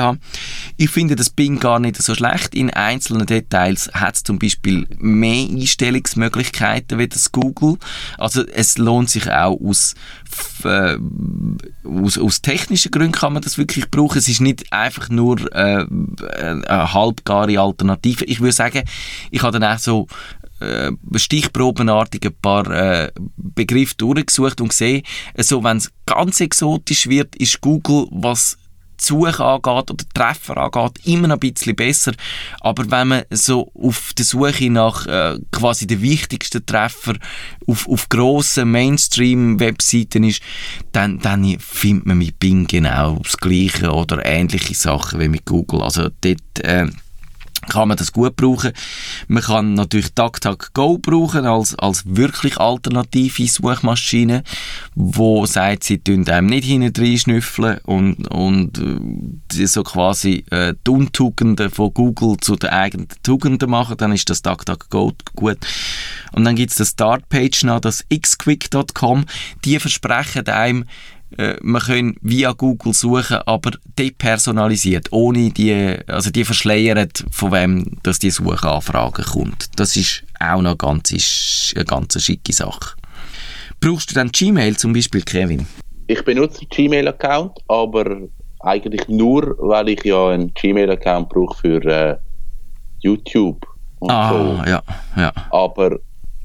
Ich 0.76 0.90
finde 0.90 1.16
das 1.16 1.30
Bing 1.30 1.58
gar 1.58 1.80
nicht 1.80 2.02
so 2.02 2.14
schlecht. 2.14 2.54
In 2.54 2.68
einzelnen 2.68 3.26
Details 3.26 3.90
hat 3.94 4.16
es 4.16 4.22
zum 4.22 4.38
Beispiel 4.38 4.86
mehr 4.98 5.48
Einstellungsmöglichkeiten 5.48 6.98
wie 6.98 7.08
das 7.08 7.32
Google. 7.32 7.78
Also 8.18 8.46
es 8.46 8.73
lohnt 8.78 9.10
sich 9.10 9.30
auch 9.30 9.60
aus, 9.60 9.94
äh, 10.64 10.96
aus, 11.84 12.18
aus 12.18 12.42
technischen 12.42 12.90
Gründen 12.90 13.12
kann 13.12 13.32
man 13.32 13.42
das 13.42 13.58
wirklich 13.58 13.90
brauchen. 13.90 14.18
Es 14.18 14.28
ist 14.28 14.40
nicht 14.40 14.72
einfach 14.72 15.08
nur 15.08 15.40
äh, 15.54 15.86
eine 16.38 16.92
halbgare 16.92 17.58
Alternative. 17.58 18.24
Ich 18.24 18.40
würde 18.40 18.52
sagen, 18.52 18.82
ich 19.30 19.42
habe 19.42 19.58
dann 19.58 19.74
auch 19.74 19.78
so 19.78 20.06
äh, 20.60 20.92
stichprobenartig 21.16 22.24
ein 22.26 22.34
paar 22.40 22.70
äh, 22.70 23.12
Begriffe 23.36 23.94
durchgesucht 23.96 24.60
und 24.60 24.68
gesehen, 24.68 25.02
so 25.38 25.62
wenn 25.64 25.78
es 25.78 25.90
ganz 26.06 26.40
exotisch 26.40 27.08
wird, 27.08 27.36
ist 27.36 27.60
Google, 27.60 28.06
was 28.10 28.56
Suche 29.00 29.44
angeht 29.44 29.90
oder 29.90 30.04
Treffer 30.14 30.56
angeht, 30.56 31.04
immer 31.04 31.28
noch 31.28 31.36
ein 31.36 31.40
bisschen 31.40 31.76
besser. 31.76 32.12
Aber 32.60 32.90
wenn 32.90 33.08
man 33.08 33.22
so 33.30 33.70
auf 33.74 34.12
der 34.16 34.24
Suche 34.24 34.70
nach 34.70 35.06
äh, 35.06 35.38
quasi 35.50 35.86
den 35.86 36.02
wichtigsten 36.02 36.64
Treffer 36.64 37.14
auf, 37.66 37.88
auf 37.88 38.08
grossen 38.08 38.70
Mainstream-Webseiten 38.70 40.24
ist, 40.24 40.42
dann, 40.92 41.18
dann 41.20 41.58
findet 41.58 42.06
man 42.06 42.18
mit 42.18 42.38
Bing 42.38 42.66
genau 42.66 43.18
das 43.22 43.36
Gleiche 43.36 43.90
oder 43.90 44.24
ähnliche 44.24 44.74
Sachen 44.74 45.20
wie 45.20 45.28
mit 45.28 45.44
Google. 45.44 45.82
Also 45.82 46.08
dort... 46.20 46.60
Äh, 46.60 46.88
kann 47.66 47.88
man 47.88 47.96
das 47.96 48.12
gut 48.12 48.36
brauchen. 48.36 48.72
Man 49.28 49.42
kann 49.42 49.74
natürlich 49.74 50.14
DuckDuckGo 50.14 50.98
brauchen 50.98 51.46
als, 51.46 51.74
als 51.78 52.04
wirklich 52.06 52.58
alternative 52.58 53.46
Suchmaschine, 53.46 54.42
wo 54.94 55.46
sagt, 55.46 55.84
sie 55.84 55.98
tun 55.98 56.28
einem 56.28 56.48
nicht 56.48 56.64
hinten 56.64 56.92
reinschnüffeln 56.96 57.78
und, 57.84 58.28
und 58.28 58.78
äh, 58.78 59.66
so 59.66 59.82
quasi 59.82 60.44
äh, 60.50 60.74
die 60.86 60.90
Untugenden 60.90 61.70
von 61.70 61.92
Google 61.92 62.36
zu 62.40 62.56
den 62.56 62.70
eigenen 62.70 63.08
Tugenden 63.22 63.70
machen, 63.70 63.96
dann 63.96 64.12
ist 64.12 64.30
das 64.30 64.42
DuckDuckGo 64.42 65.12
gut. 65.34 65.58
Und 66.32 66.44
dann 66.44 66.56
gibt's 66.56 66.76
das 66.76 66.90
Startpage 66.90 67.64
noch, 67.64 67.80
das 67.80 68.04
xquick.com, 68.08 69.24
die 69.64 69.78
versprechen 69.78 70.46
einem, 70.48 70.84
äh, 71.38 71.56
man 71.62 71.82
kann 71.82 72.16
via 72.20 72.52
Google 72.52 72.92
suchen, 72.92 73.38
aber 73.46 73.72
depersonalisiert, 73.98 75.08
ohne 75.12 75.50
die, 75.50 75.96
also 76.06 76.30
die 76.30 76.44
verschleiert, 76.44 77.24
von 77.30 77.52
wem 77.52 77.98
dass 78.02 78.18
die 78.18 78.30
Suchanfrage 78.30 79.22
kommt. 79.22 79.68
Das 79.78 79.96
ist 79.96 80.24
auch 80.40 80.62
noch 80.62 80.78
ganz, 80.78 81.12
eine 81.74 81.84
ganz 81.84 82.22
schicke 82.22 82.52
Sache. 82.52 82.96
Brauchst 83.80 84.10
du 84.10 84.14
dann 84.14 84.30
Gmail 84.30 84.76
zum 84.76 84.92
Beispiel, 84.92 85.22
Kevin? 85.22 85.66
Ich 86.06 86.22
benutze 86.24 86.60
einen 86.60 86.68
Gmail-Account, 86.70 87.58
aber 87.68 88.16
eigentlich 88.60 89.08
nur, 89.08 89.56
weil 89.58 89.88
ich 89.90 90.04
ja 90.04 90.28
einen 90.28 90.52
Gmail-Account 90.54 91.28
brauche 91.28 91.56
für 91.60 91.84
äh, 91.84 92.16
YouTube 93.00 93.66
und 94.00 94.10
Ah, 94.10 94.30
so. 94.64 94.70
ja, 94.70 94.82
ja. 95.16 95.32
Aber 95.50 95.98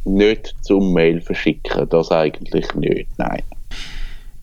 nicht 0.06 0.54
zum 0.62 0.94
Mail 0.94 1.22
verschicken, 1.22 1.88
das 1.90 2.12
eigentlich 2.12 2.74
nicht, 2.76 3.08
nein. 3.18 3.44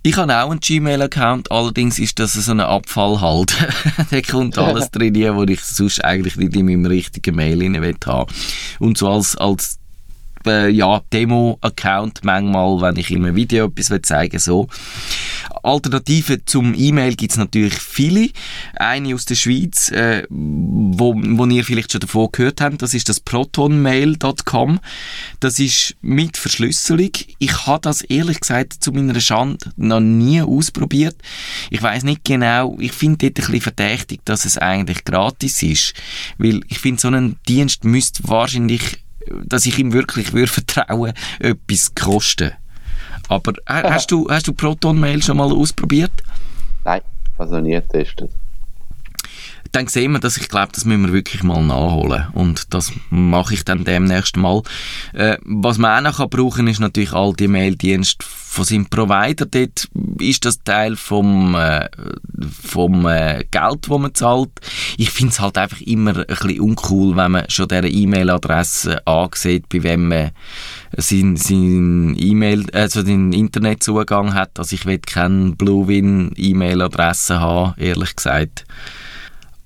Ich 0.07 0.17
habe 0.17 0.41
auch 0.41 0.53
einen 0.53 0.61
Gmail-Account, 0.61 1.51
allerdings 1.51 1.99
ist 1.99 2.21
das 2.21 2.35
so 2.35 2.53
ein 2.53 2.61
Abfall 2.61 3.21
halt. 3.21 3.57
da 4.13 4.21
kommt 4.21 4.57
alles 4.59 4.93
drin, 4.93 5.17
wo 5.35 5.43
ich 5.43 5.61
sonst 5.63 6.05
eigentlich 6.05 6.37
nicht 6.37 6.55
in 6.55 6.67
meinem 6.67 6.87
richtigen 6.87 7.35
Mail 7.35 7.61
rein 7.61 7.83
will 7.83 7.97
haben. 8.07 8.33
Und 8.79 8.99
so 8.99 9.09
als, 9.09 9.37
als 9.37 9.81
äh, 10.47 10.71
ja, 10.71 11.01
Demo-Account 11.13 12.21
manchmal, 12.23 12.81
wenn 12.83 12.97
ich 13.01 13.11
in 13.11 13.25
einem 13.25 13.35
Video 13.35 13.67
etwas 13.67 13.91
will 13.91 14.03
zeigen 14.03 14.39
so. 14.39 14.69
Alternativen 15.67 16.43
zum 16.47 16.75
E-Mail 16.75 17.17
gibt 17.17 17.33
es 17.33 17.39
natürlich 17.39 17.75
viele. 17.75 18.31
Eine 18.77 19.15
aus 19.15 19.25
der 19.25 19.35
Schweiz, 19.35 19.91
äh, 19.91 20.25
wo, 20.31 21.15
wo 21.17 21.47
ihr 21.47 21.65
vielleicht 21.65 21.93
schon 21.93 22.01
davon 22.01 22.29
gehört 22.31 22.61
habt, 22.61 22.81
das 22.83 22.95
ist 22.95 23.09
das 23.09 23.21
protonmail.com. 23.21 24.81
Das 25.41 25.59
ist 25.59 25.97
mit 26.03 26.37
Verschlüsselung. 26.37 27.11
Ich 27.39 27.67
habe 27.67 27.81
das 27.81 28.03
ehrlich 28.03 28.41
gesagt 28.41 28.75
zu 28.75 28.93
meiner 28.93 29.21
Schande 29.21 29.73
noch 29.77 30.01
nie 30.01 30.41
ausprobiert. 30.41 31.17
Ich 31.71 31.83
weiß 31.83 32.05
nicht 32.05 32.25
genau, 32.25 32.77
ich 32.79 32.93
finde 32.93 33.19
dort 33.19 33.39
ein 33.39 33.53
bisschen 33.53 33.61
verdächtig, 33.61 34.21
dass 34.25 34.45
es 34.45 34.59
eigentlich 34.59 35.05
gratis 35.05 35.63
ist. 35.63 35.95
Weil 36.39 36.61
ich 36.69 36.79
finde, 36.79 37.01
so 37.01 37.09
ein 37.09 37.37
Dienst 37.49 37.85
müsste 37.85 38.23
wahrscheinlich, 38.29 39.03
dass 39.45 39.67
ich 39.67 39.79
ihm 39.79 39.93
wirklich 39.93 40.33
würde 40.33 40.53
etwas 41.41 41.95
kosten. 41.95 42.53
Aber 43.29 43.53
äh, 43.67 43.83
hast 43.83 44.11
du, 44.11 44.29
hast 44.31 44.47
du 44.47 44.53
Proton-Mail 44.53 45.23
schon 45.23 45.37
mal 45.37 45.53
ausprobiert? 45.53 46.13
Nein, 46.85 47.01
also 47.39 47.61
nie 47.61 47.73
getestet. 47.73 48.31
Dann 49.73 49.87
sehen 49.87 50.13
wir, 50.13 50.19
dass 50.19 50.37
ich 50.37 50.49
glaube, 50.49 50.73
das 50.73 50.85
müssen 50.85 51.07
wir 51.07 51.13
wirklich 51.13 51.43
mal 51.43 51.63
nachholen. 51.63 52.27
Und 52.33 52.73
das 52.75 52.93
mache 53.11 53.55
ich 53.55 53.65
dann 53.65 53.85
demnächst 53.85 54.37
mal. 54.37 54.63
Äh, 55.13 55.39
was 55.45 55.79
man 55.79 55.99
auch 55.99 56.11
noch 56.11 56.17
kann 56.17 56.31
brauchen 56.31 56.69
ist 56.69 56.81
natürlich 56.81 57.13
all 57.13 57.33
die 57.33 57.49
Maildienste 57.49 58.25
von 58.57 58.65
seinem 58.65 58.87
Provider. 58.87 59.47
Dort 59.47 59.89
ist 60.19 60.45
das 60.45 60.63
Teil 60.65 60.97
vom, 60.97 61.55
äh, 61.55 61.89
vom 62.63 63.07
äh, 63.07 63.45
Geld, 63.51 63.89
das 63.89 63.99
man 63.99 64.15
zahlt. 64.15 64.51
Ich 64.97 65.11
finde 65.11 65.33
es 65.33 65.41
halt 65.41 65.59
einfach 65.59 65.81
immer 65.83 66.17
ein 66.17 66.27
bisschen 66.27 66.61
uncool, 66.61 67.17
wenn 67.17 67.33
man 67.33 67.51
schon 67.51 67.69
diese 67.69 67.89
E-Mail-Adresse 67.89 69.07
ansieht, 69.07 69.69
bei 69.69 69.83
wem 69.83 70.09
man 70.09 70.31
sein, 70.97 71.37
sein 71.37 72.17
E-Mail, 72.19 72.67
also 72.73 73.03
den 73.03 73.33
Internetzugang 73.33 74.35
hat. 74.35 74.59
Also 74.59 74.75
ich 74.75 74.87
will 74.87 74.99
keine 74.99 75.53
Bluewin 75.53 76.33
E-Mail-Adresse 76.37 77.41
haben, 77.41 77.75
ehrlich 77.79 78.17
gesagt. 78.17 78.65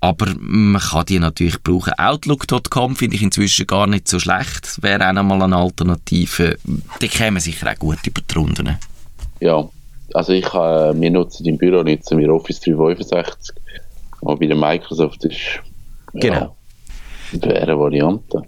Aber 0.03 0.27
man 0.39 0.81
kann 0.81 1.05
die 1.07 1.19
natürlich 1.19 1.63
brauchen. 1.63 1.93
Outlook.com 1.99 2.97
finde 2.97 3.17
ich 3.17 3.23
inzwischen 3.23 3.67
gar 3.67 3.87
nicht 3.87 4.09
so 4.09 4.19
schlecht. 4.19 4.65
Das 4.65 4.83
wäre 4.83 5.07
auch 5.09 5.13
nochmal 5.13 5.43
eine 5.43 5.57
Alternative. 5.57 6.57
Die 7.03 7.09
kämen 7.09 7.41
sicher 7.41 7.71
auch 7.71 7.79
gut 7.79 8.07
über 8.07 8.23
die 8.23 8.35
Runden. 8.35 8.79
Ja, 9.41 9.69
also 10.15 10.33
ich, 10.33 10.47
äh, 10.47 11.01
wir 11.01 11.11
nutzen 11.11 11.47
im 11.47 11.59
Büro 11.59 11.83
nutzen 11.83 12.19
wir 12.19 12.33
Office 12.33 12.61
365, 12.61 13.55
aber 14.23 14.37
bei 14.37 14.47
der 14.47 14.57
Microsoft 14.57 15.25
ist 15.25 15.37
ja, 16.15 16.21
Genau. 16.21 16.57
wäre 17.33 17.63
eine 17.63 17.79
Variante. 17.79 18.43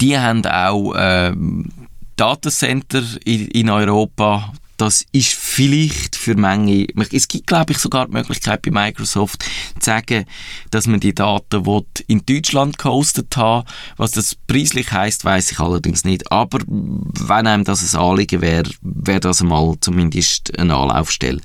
Die 0.00 0.18
haben 0.18 0.44
auch 0.44 0.94
ähm, 0.96 1.70
Datacenter 2.16 3.02
in, 3.24 3.48
in 3.48 3.70
Europa. 3.70 4.52
Das 4.82 5.06
ist 5.12 5.34
vielleicht 5.34 6.16
für 6.16 6.34
Menge. 6.34 6.88
Es 7.12 7.28
gibt, 7.28 7.46
glaube 7.46 7.70
ich, 7.70 7.78
sogar 7.78 8.08
die 8.08 8.14
Möglichkeit 8.14 8.62
bei 8.62 8.72
Microsoft 8.72 9.44
zu 9.78 9.80
sagen, 9.80 10.24
dass 10.72 10.88
man 10.88 10.98
die 10.98 11.14
Daten 11.14 11.64
will 11.64 11.84
in 12.08 12.26
Deutschland 12.26 12.78
gehostet 12.78 13.36
haben. 13.36 13.64
Was 13.96 14.10
das 14.10 14.34
preislich 14.34 14.90
heißt, 14.90 15.24
weiß 15.24 15.52
ich 15.52 15.60
allerdings 15.60 16.04
nicht. 16.04 16.32
Aber 16.32 16.58
wenn 16.66 17.46
einem 17.46 17.62
das 17.62 17.94
ein 17.94 18.00
Anliegen 18.00 18.40
wäre, 18.40 18.68
wäre 18.80 19.20
das 19.20 19.40
mal 19.44 19.76
zumindest 19.80 20.58
eine 20.58 20.74
Anlaufstelle. 20.74 21.40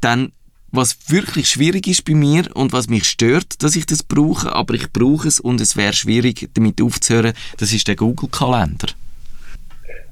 Dann 0.00 0.32
was 0.72 0.98
wirklich 1.08 1.50
schwierig 1.50 1.86
ist 1.86 2.04
bei 2.04 2.14
mir 2.14 2.44
und 2.56 2.72
was 2.72 2.88
mich 2.88 3.04
stört, 3.04 3.62
dass 3.62 3.76
ich 3.76 3.86
das 3.86 4.02
brauche, 4.02 4.52
aber 4.52 4.74
ich 4.74 4.92
brauche 4.92 5.28
es 5.28 5.38
und 5.38 5.60
es 5.60 5.76
wäre 5.76 5.92
schwierig, 5.92 6.50
damit 6.54 6.82
aufzuhören, 6.82 7.34
das 7.56 7.72
ist 7.72 7.86
der 7.86 7.94
Google-Kalender. 7.94 8.88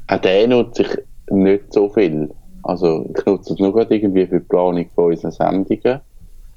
Auch 0.06 0.20
den 0.20 0.50
nutze 0.50 0.82
ich 0.82 1.32
nicht 1.32 1.72
so 1.72 1.88
viel. 1.88 2.30
Also 2.62 3.10
ich 3.16 3.26
nutze 3.26 3.54
es 3.54 3.58
nur 3.58 3.72
gerade 3.72 3.94
irgendwie 3.94 4.26
für 4.26 4.40
die 4.40 4.46
Planung 4.46 4.88
von 4.94 5.12
unseren 5.12 5.32
Sendungen. 5.32 6.00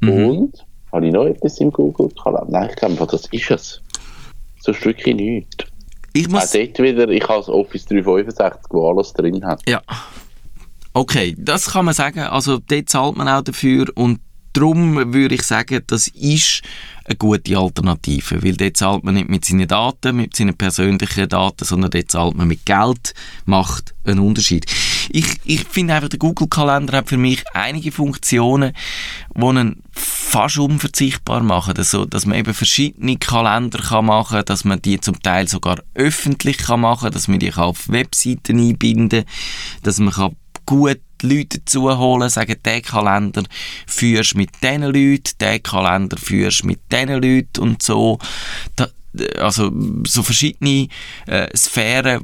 Mhm. 0.02 0.26
Und 0.30 0.66
habe 0.92 1.08
ich 1.08 1.14
noch 1.14 1.26
etwas 1.26 1.60
im 1.60 1.72
Google-Kalender? 1.72 2.48
Nein, 2.50 2.70
ich 2.70 2.76
glaube, 2.76 3.08
das 3.12 3.26
ist 3.28 3.52
es. 3.52 3.82
Sonst 4.60 4.86
wirklich 4.86 5.16
nichts. 5.16 5.66
Ich 6.14 6.28
Auch 6.28 6.32
muss, 6.32 6.52
dort 6.52 6.80
wieder, 6.80 7.10
ich 7.10 7.24
habe 7.28 7.40
das 7.40 7.50
Office 7.50 7.86
365, 7.86 8.64
wo 8.70 8.90
alles 8.90 9.14
drin 9.14 9.46
hat. 9.46 9.62
ja. 9.68 9.82
Okay, 10.98 11.36
das 11.38 11.72
kann 11.72 11.84
man 11.84 11.94
sagen. 11.94 12.22
Also 12.22 12.58
dort 12.58 12.88
zahlt 12.88 13.18
man 13.18 13.28
auch 13.28 13.42
dafür 13.42 13.88
und 13.96 14.22
darum 14.54 15.14
würde 15.14 15.36
ich 15.36 15.44
sagen, 15.44 15.82
das 15.88 16.08
ist 16.08 16.62
eine 17.04 17.18
gute 17.18 17.58
Alternative, 17.58 18.42
weil 18.42 18.56
dort 18.56 18.78
zahlt 18.78 19.04
man 19.04 19.16
nicht 19.16 19.28
mit 19.28 19.44
seinen 19.44 19.68
Daten, 19.68 20.16
mit 20.16 20.38
seinen 20.38 20.56
persönlichen 20.56 21.28
Daten, 21.28 21.66
sondern 21.66 21.92
dort 21.92 22.10
zahlt 22.10 22.36
man 22.36 22.48
mit 22.48 22.66
Geld, 22.66 23.14
macht 23.46 23.94
einen 24.06 24.20
Unterschied. 24.20 24.66
Ich, 25.10 25.26
ich 25.44 25.64
finde 25.66 25.94
einfach, 25.94 26.10
der 26.10 26.20
Google-Kalender 26.20 26.98
hat 26.98 27.10
für 27.10 27.18
mich 27.18 27.44
einige 27.54 27.92
Funktionen, 27.92 28.74
die 29.36 29.46
ihn 29.46 29.82
fast 29.92 30.58
unverzichtbar 30.58 31.42
machen, 31.44 31.76
also, 31.78 32.06
dass 32.06 32.26
man 32.26 32.38
eben 32.38 32.54
verschiedene 32.54 33.18
Kalender 33.18 33.80
kann 33.80 34.06
machen 34.06 34.38
kann, 34.38 34.46
dass 34.46 34.66
man 34.66 34.82
die 34.82 35.00
zum 35.00 35.22
Teil 35.22 35.48
sogar 35.48 35.78
öffentlich 35.94 36.58
kann 36.58 36.82
machen 36.82 37.12
dass 37.12 37.28
man 37.28 37.40
die 37.40 37.54
auf 37.54 37.90
Webseiten 37.90 38.60
einbinden 38.60 39.24
kann, 39.24 39.82
dass 39.84 40.00
man 40.00 40.14
kann 40.14 40.36
gut 40.66 41.00
Leute 41.22 41.60
dazuholen, 41.60 42.30
sagen, 42.30 42.56
der 42.64 42.82
Kalender 42.82 43.44
führst 43.88 44.36
mit 44.36 44.50
diesen 44.62 44.84
Leuten, 44.84 45.32
der 45.40 45.60
Kalender 45.60 46.18
führst 46.18 46.66
mit 46.66 46.80
diesen 46.92 47.22
Leuten 47.22 47.62
und 47.62 47.82
so. 47.82 48.20
Also 49.40 49.72
so 50.06 50.24
verschiedene 50.24 50.88
äh, 51.28 51.48
Sphären 51.56 52.22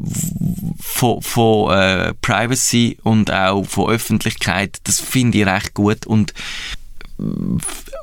von, 0.79 1.21
von 1.21 1.73
äh, 1.73 2.13
Privacy 2.21 2.97
und 3.03 3.31
auch 3.31 3.65
von 3.65 3.89
Öffentlichkeit, 3.89 4.79
das 4.83 4.99
finde 4.99 5.39
ich 5.39 5.45
recht 5.45 5.73
gut 5.73 6.05
und 6.05 6.33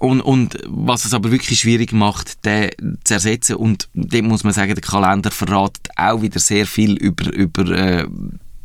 und, 0.00 0.20
und 0.20 0.58
was 0.66 1.04
es 1.04 1.12
aber 1.12 1.32
wirklich 1.32 1.58
schwierig 1.58 1.92
macht, 1.92 2.44
den 2.44 2.70
zu 3.02 3.14
ersetzen 3.14 3.56
und 3.56 3.88
dem 3.92 4.28
muss 4.28 4.44
man 4.44 4.52
sagen, 4.52 4.74
der 4.74 4.82
Kalender 4.82 5.32
verratet 5.32 5.88
auch 5.96 6.22
wieder 6.22 6.38
sehr 6.38 6.66
viel 6.66 6.96
über, 6.96 7.32
über 7.32 7.68
äh, 7.68 8.06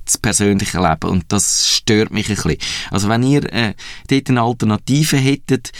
das 0.06 0.18
persönliche 0.18 0.80
Leben 0.80 1.10
und 1.10 1.26
das 1.30 1.68
stört 1.68 2.12
mich 2.12 2.30
ein 2.30 2.36
bisschen. 2.36 2.58
Also 2.92 3.10
wenn 3.10 3.24
ihr 3.24 3.52
äh, 3.54 3.74
dort 4.10 4.30
eine 4.30 4.42
Alternative 4.42 5.18
hättet, 5.18 5.72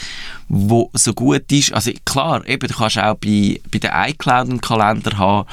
wo 0.48 0.90
so 0.92 1.14
gut 1.14 1.50
ist, 1.52 1.72
also 1.72 1.90
klar, 2.04 2.46
eben, 2.46 2.68
du 2.68 2.74
kannst 2.74 2.98
auch 2.98 3.16
bei, 3.16 3.60
bei 3.70 3.78
der 3.78 4.08
iCloud 4.08 4.48
einen 4.48 4.60
Kalender 4.60 5.18
haben, 5.18 5.48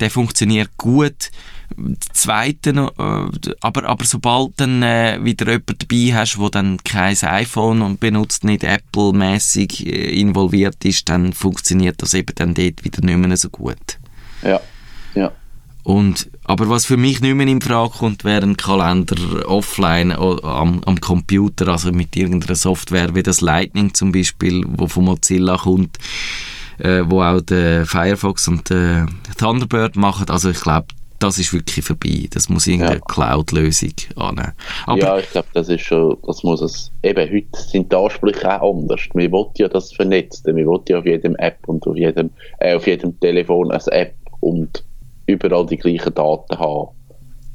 der 0.00 0.10
funktioniert 0.10 0.70
gut, 0.76 1.30
zweite 2.12 2.70
äh, 2.70 3.52
aber, 3.60 3.84
aber 3.84 4.04
sobald 4.04 4.52
dann 4.56 4.82
äh, 4.82 5.18
wieder 5.22 5.50
jemand 5.50 5.82
dabei 5.82 6.14
hast, 6.14 6.38
wo 6.38 6.48
dann 6.48 6.78
kein 6.84 7.16
iPhone 7.16 7.82
und 7.82 8.00
benutzt 8.00 8.44
nicht 8.44 8.64
Apple-mäßig 8.64 9.86
äh, 9.86 10.20
involviert 10.20 10.84
ist, 10.84 11.08
dann 11.08 11.32
funktioniert 11.32 12.02
das 12.02 12.14
eben 12.14 12.34
dann 12.34 12.54
dort 12.54 12.84
wieder 12.84 13.04
nicht 13.04 13.18
mehr 13.18 13.36
so 13.36 13.50
gut. 13.50 13.98
Ja. 14.42 14.60
Und, 15.86 16.28
aber 16.42 16.68
was 16.68 16.84
für 16.84 16.96
mich 16.96 17.20
nicht 17.20 17.36
mehr 17.36 17.46
in 17.46 17.60
Frage 17.60 17.92
kommt, 17.98 18.24
wäre 18.24 18.42
ein 18.42 18.56
Kalender 18.56 19.48
offline 19.48 20.10
am, 20.10 20.82
am 20.84 21.00
Computer, 21.00 21.68
also 21.68 21.92
mit 21.92 22.16
irgendeiner 22.16 22.56
Software 22.56 23.14
wie 23.14 23.22
das 23.22 23.40
Lightning 23.40 23.94
zum 23.94 24.10
Beispiel, 24.10 24.64
wo 24.66 24.88
von 24.88 25.04
Mozilla 25.04 25.58
kommt, 25.58 25.98
äh, 26.78 27.04
wo 27.06 27.22
auch 27.22 27.40
der 27.40 27.86
Firefox 27.86 28.48
und 28.48 28.68
der 28.68 29.06
Thunderbird 29.38 29.94
machen. 29.94 30.28
Also 30.28 30.50
ich 30.50 30.60
glaube, 30.60 30.88
das 31.20 31.38
ist 31.38 31.52
wirklich 31.52 31.84
vorbei. 31.84 32.26
Das 32.32 32.48
muss 32.48 32.66
irgendeine 32.66 32.96
ja. 32.96 33.04
Cloud-Lösung 33.06 33.94
annehmen. 34.16 34.54
ja, 34.96 35.18
ich 35.18 35.30
glaube, 35.30 35.48
das 35.54 35.68
ist 35.68 35.82
schon, 35.82 36.16
das 36.26 36.42
muss 36.42 36.62
es, 36.62 36.90
eben, 37.04 37.30
heute 37.32 37.62
sind 37.62 37.92
die 37.92 37.96
Ansprüche 37.96 38.60
auch 38.60 38.76
anders. 38.76 39.02
Wir 39.14 39.30
wollen 39.30 39.52
ja 39.56 39.68
das 39.68 39.92
vernetzen. 39.92 40.56
Wir 40.56 40.66
wollen 40.66 40.82
ja 40.88 40.98
auf 40.98 41.06
jedem 41.06 41.36
App 41.36 41.58
und 41.68 41.86
auf 41.86 41.96
jedem, 41.96 42.30
äh, 42.58 42.74
auf 42.74 42.88
jedem 42.88 43.20
Telefon 43.20 43.70
eine 43.70 43.92
App 43.92 44.16
und 44.40 44.82
überall 45.26 45.66
die 45.66 45.76
gleichen 45.76 46.14
Daten 46.14 46.58
haben. 46.58 46.88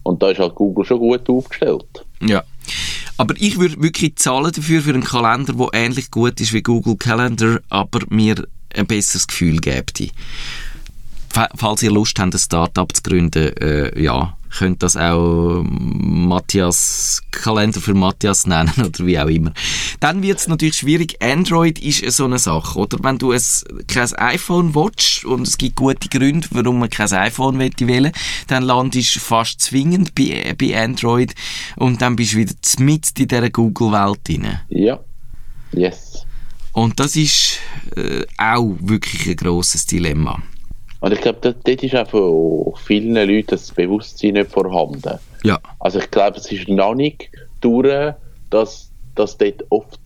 Und 0.03 0.21
da 0.21 0.31
ist 0.31 0.39
halt 0.39 0.55
Google 0.55 0.85
schon 0.85 0.99
gut 0.99 1.29
aufgestellt. 1.29 2.05
Ja. 2.21 2.43
Aber 3.17 3.35
ich 3.37 3.59
würde 3.59 3.81
wirklich 3.81 4.15
zahlen 4.15 4.51
dafür 4.51 4.81
für 4.81 4.93
einen 4.93 5.03
Kalender, 5.03 5.53
der 5.53 5.69
ähnlich 5.73 6.09
gut 6.09 6.41
ist 6.41 6.53
wie 6.53 6.63
Google 6.63 6.97
Calendar, 6.97 7.59
aber 7.69 7.99
mir 8.09 8.47
ein 8.73 8.87
besseres 8.87 9.27
Gefühl 9.27 9.57
gibt. 9.59 10.01
Falls 11.55 11.83
ihr 11.83 11.91
Lust 11.91 12.17
habt, 12.19 12.33
ein 12.33 12.39
Startup 12.39 12.93
zu 12.93 13.03
gründen, 13.03 13.55
äh, 13.57 14.01
ja, 14.01 14.35
könnt 14.57 14.83
das 14.83 14.97
auch 14.97 15.63
Matthias 15.63 17.21
Kalender 17.31 17.81
für 17.81 17.93
Matthias 17.93 18.45
nennen 18.45 18.73
oder 18.77 19.05
wie 19.05 19.19
auch 19.19 19.27
immer. 19.27 19.53
Dann 19.99 20.21
wird 20.21 20.39
es 20.39 20.47
natürlich 20.47 20.75
schwierig. 20.75 21.21
Android 21.21 21.79
ist 21.79 22.09
so 22.11 22.25
eine 22.25 22.39
Sache, 22.39 22.77
oder? 22.77 22.97
Wenn 23.01 23.17
du 23.17 23.31
ein, 23.31 23.41
kein 23.87 24.13
iPhone 24.13 24.75
willst 24.75 25.25
und 25.25 25.47
es 25.47 25.57
gibt 25.57 25.75
gute 25.75 26.09
Gründe, 26.09 26.47
warum 26.51 26.79
man 26.79 26.89
kein 26.89 27.11
iPhone 27.11 27.59
wählen 27.59 28.11
dann 28.47 28.63
landest 28.63 29.15
du 29.15 29.19
fast 29.19 29.61
zwingend 29.61 30.15
bei, 30.15 30.55
bei 30.57 30.81
Android 30.81 31.33
und 31.77 32.01
dann 32.01 32.15
bist 32.15 32.33
du 32.33 32.37
wieder 32.37 32.53
mit 32.79 33.19
in 33.19 33.27
dieser 33.27 33.49
Google-Welt 33.49 34.19
drin. 34.27 34.59
Ja, 34.69 34.99
yes. 35.71 36.25
Und 36.73 36.99
das 36.99 37.15
ist 37.15 37.59
äh, 37.95 38.25
auch 38.37 38.75
wirklich 38.79 39.27
ein 39.29 39.35
grosses 39.35 39.85
Dilemma. 39.85 40.41
Und 41.01 41.13
ich 41.13 41.21
glaube, 41.21 41.39
dort, 41.41 41.67
dort 41.67 41.83
ist 41.83 41.95
auch 41.95 42.07
von 42.07 42.73
vielen 42.85 43.15
Leuten 43.15 43.47
das 43.49 43.71
Bewusstsein 43.71 44.33
nicht 44.33 44.51
vorhanden. 44.51 45.19
Ja. 45.43 45.59
Also 45.79 45.99
ich 45.99 46.09
glaube, 46.11 46.37
es 46.37 46.51
ist 46.51 46.69
noch 46.69 46.95
nicht 46.95 47.29
durch, 47.59 48.13
dass, 48.49 48.91
dass 49.15 49.37
dort 49.37 49.65
oft 49.69 49.99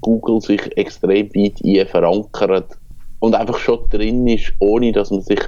Google 0.00 0.40
sich 0.40 0.60
extrem 0.76 1.34
weit 1.34 1.64
ein 1.64 1.86
verankert 1.86 2.76
und 3.20 3.34
einfach 3.34 3.58
schon 3.58 3.80
drin 3.90 4.26
ist, 4.28 4.52
ohne 4.58 4.92
dass 4.92 5.10
man 5.10 5.22
sich 5.22 5.40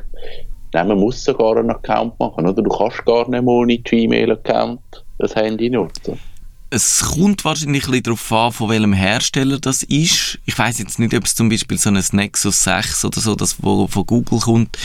Nein, 0.72 0.88
man 0.88 0.98
muss 0.98 1.24
sogar 1.24 1.56
einen 1.56 1.70
Account 1.70 2.18
machen, 2.18 2.46
oder? 2.46 2.60
Du 2.60 2.68
kannst 2.68 3.02
gar 3.06 3.28
nicht 3.30 3.42
mehr 3.42 3.54
ohne 3.54 3.78
Gmail-Account 3.78 4.80
das 5.18 5.34
Handy 5.34 5.70
nutzen 5.70 6.18
es 6.70 7.00
kommt 7.00 7.44
wahrscheinlich 7.44 7.84
ein 7.84 7.90
bisschen 7.90 8.02
darauf 8.04 8.32
an, 8.32 8.52
von 8.52 8.68
welchem 8.68 8.92
Hersteller 8.92 9.58
das 9.58 9.82
ist. 9.84 10.38
Ich 10.46 10.58
weiß 10.58 10.78
jetzt 10.78 10.98
nicht, 10.98 11.14
ob 11.14 11.24
es 11.24 11.34
zum 11.34 11.48
Beispiel 11.48 11.78
so 11.78 11.90
ein 11.90 12.02
Nexus 12.12 12.64
6 12.64 13.04
oder 13.04 13.20
so, 13.20 13.34
das 13.34 13.62
wo 13.62 13.86
von 13.86 14.06
Google 14.06 14.40
kommt. 14.40 14.76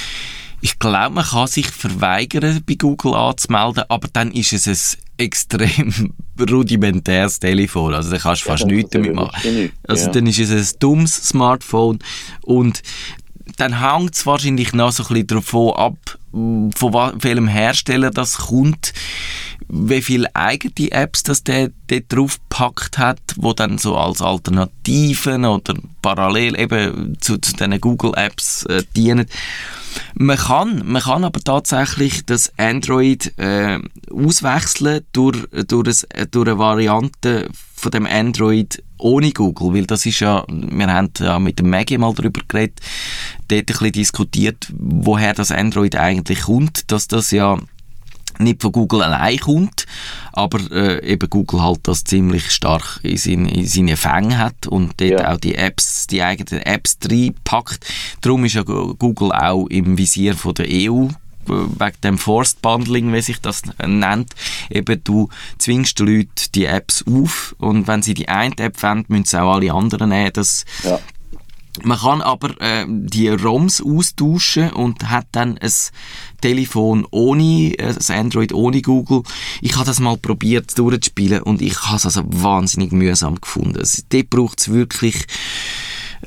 Ich 0.62 0.78
glaube, 0.78 1.16
man 1.16 1.26
kann 1.26 1.48
sich 1.48 1.68
verweigern, 1.68 2.64
bei 2.68 2.76
Google 2.76 3.16
anzumelden, 3.16 3.84
aber 3.90 4.08
dann 4.14 4.32
ist 4.32 4.54
es 4.54 4.68
ein 4.68 5.26
extrem 5.26 6.14
rudimentäres 6.40 7.40
Telefon. 7.40 7.96
Also 7.96 8.12
da 8.12 8.20
kannst 8.20 8.44
du 8.44 8.50
fast 8.50 8.64
ja, 8.64 8.68
nichts 8.68 8.92
damit 8.92 9.16
machen. 9.16 9.56
Nicht, 9.56 9.74
also 9.88 10.06
ja. 10.06 10.12
dann 10.12 10.28
ist 10.28 10.40
es 10.40 10.74
ein 10.74 10.80
dummes 10.80 11.16
Smartphone 11.16 11.98
und 12.44 12.84
dann 13.58 13.80
hängt 13.80 14.16
es 14.16 14.26
wahrscheinlich 14.28 14.74
noch 14.74 14.92
so 14.92 15.04
ein 15.04 15.08
bisschen 15.08 15.28
davon 15.28 15.74
ab, 15.74 15.98
von 16.32 17.24
welchem 17.24 17.48
Hersteller 17.48 18.12
das 18.12 18.38
kommt 18.38 18.94
wie 19.74 20.02
viele 20.02 20.36
eigene 20.36 20.92
Apps 20.92 21.24
das 21.24 21.44
der 21.44 21.72
dort 21.88 22.04
drauf 22.10 22.40
gepackt 22.50 22.98
hat, 22.98 23.22
wo 23.38 23.54
dann 23.54 23.78
so 23.78 23.96
als 23.96 24.22
Alternativen 24.22 25.46
oder 25.46 25.76
parallel 26.02 26.60
eben 26.60 27.18
zu, 27.22 27.38
zu 27.38 27.54
diesen 27.54 27.80
Google 27.80 28.12
Apps 28.16 28.66
äh, 28.66 28.84
dienen. 28.96 29.28
Man 30.14 30.38
kann, 30.38 30.84
man 30.86 31.02
kann 31.02 31.24
aber 31.24 31.40
tatsächlich 31.40 32.26
das 32.26 32.52
Android 32.58 33.38
äh, 33.38 33.80
auswechseln 34.10 35.06
durch, 35.14 35.38
durch, 35.68 36.06
ein, 36.14 36.32
durch 36.32 36.48
eine 36.48 36.58
Variante 36.58 37.50
von 37.76 37.92
dem 37.92 38.06
Android 38.06 38.84
ohne 38.98 39.32
Google, 39.32 39.74
weil 39.74 39.86
das 39.86 40.06
ist 40.06 40.20
ja, 40.20 40.46
wir 40.48 40.88
haben 40.88 41.12
ja 41.18 41.40
mit 41.40 41.60
dem 41.60 41.70
Maggie 41.70 41.98
mal 41.98 42.14
darüber 42.14 42.42
geredet, 42.48 42.80
dort 43.48 43.62
ein 43.62 43.66
bisschen 43.66 43.92
diskutiert, 43.94 44.68
woher 44.78 45.34
das 45.34 45.52
Android 45.52 45.96
eigentlich 45.96 46.42
kommt, 46.42 46.92
dass 46.92 47.08
das 47.08 47.32
ja 47.32 47.58
nicht 48.42 48.62
von 48.62 48.72
Google 48.72 49.04
allein 49.04 49.40
kommt, 49.40 49.86
aber 50.34 50.60
äh, 50.72 51.06
eben 51.06 51.30
Google 51.30 51.62
halt 51.62 51.80
das 51.84 52.04
ziemlich 52.04 52.52
stark 52.52 53.00
in, 53.04 53.18
seine, 53.18 53.54
in 53.54 53.68
seine 53.68 53.98
Fänge 53.98 54.38
hat 54.38 54.68
und 54.68 54.94
dort 54.98 55.12
ja. 55.12 55.32
auch 55.32 55.38
die 55.38 55.56
Apps, 55.56 56.08
die 56.08 56.22
eigenen 56.22 56.62
Apps 56.64 56.98
reinpackt. 57.10 57.86
Darum 58.22 58.46
ist 58.46 58.56
ja 58.56 58.64
Google 58.64 59.32
auch 59.32 59.68
im 59.68 59.98
Visier 59.98 60.36
von 60.36 60.54
der 60.56 60.68
EU 60.70 61.08
wegen 61.46 62.02
dem 62.04 62.18
Forced 62.18 62.62
Bundling, 62.62 63.14
wie 63.14 63.22
sich 63.22 63.42
das 63.42 63.64
nennt. 63.86 64.34
Eben, 64.70 65.04
du 65.04 65.30
zwingst 65.58 66.00
die 66.00 66.04
Leute 66.04 66.52
die 66.54 66.66
Apps 66.66 67.04
auf 67.08 67.56
und 67.58 67.88
wenn 67.88 68.02
sie 68.02 68.14
die 68.14 68.30
eine 68.30 68.58
App 68.58 68.82
wollen, 68.84 69.06
müssen 69.08 69.26
sie 69.26 69.42
auch 69.42 69.56
alle 69.56 69.74
anderen 69.74 70.10
nehmen. 70.10 70.32
Das 70.34 70.66
ja. 70.84 71.00
Man 71.84 71.98
kann 71.98 72.22
aber 72.22 72.60
äh, 72.60 72.86
die 72.88 73.30
ROMs 73.30 73.82
austauschen 73.82 74.72
und 74.72 75.10
hat 75.10 75.28
dann 75.32 75.58
ein 75.58 75.72
Telefon 76.42 77.08
ohne, 77.12 77.74
äh, 77.78 77.96
ein 78.10 78.20
Android 78.20 78.54
ohne 78.54 78.82
Google. 78.82 79.24
Ich 79.62 79.76
habe 79.76 79.86
das 79.86 80.00
mal 80.00 80.18
probiert 80.18 80.78
durchzuspielen 80.78 81.42
und 81.42 81.62
ich 81.62 81.82
habe 81.84 81.96
es 81.96 82.06
also 82.06 82.24
wahnsinnig 82.26 82.92
mühsam 82.92 83.40
gefunden. 83.40 83.78
Also, 83.78 84.02
dort 84.10 84.30
braucht 84.30 84.60
es 84.60 84.70
wirklich 84.70 85.26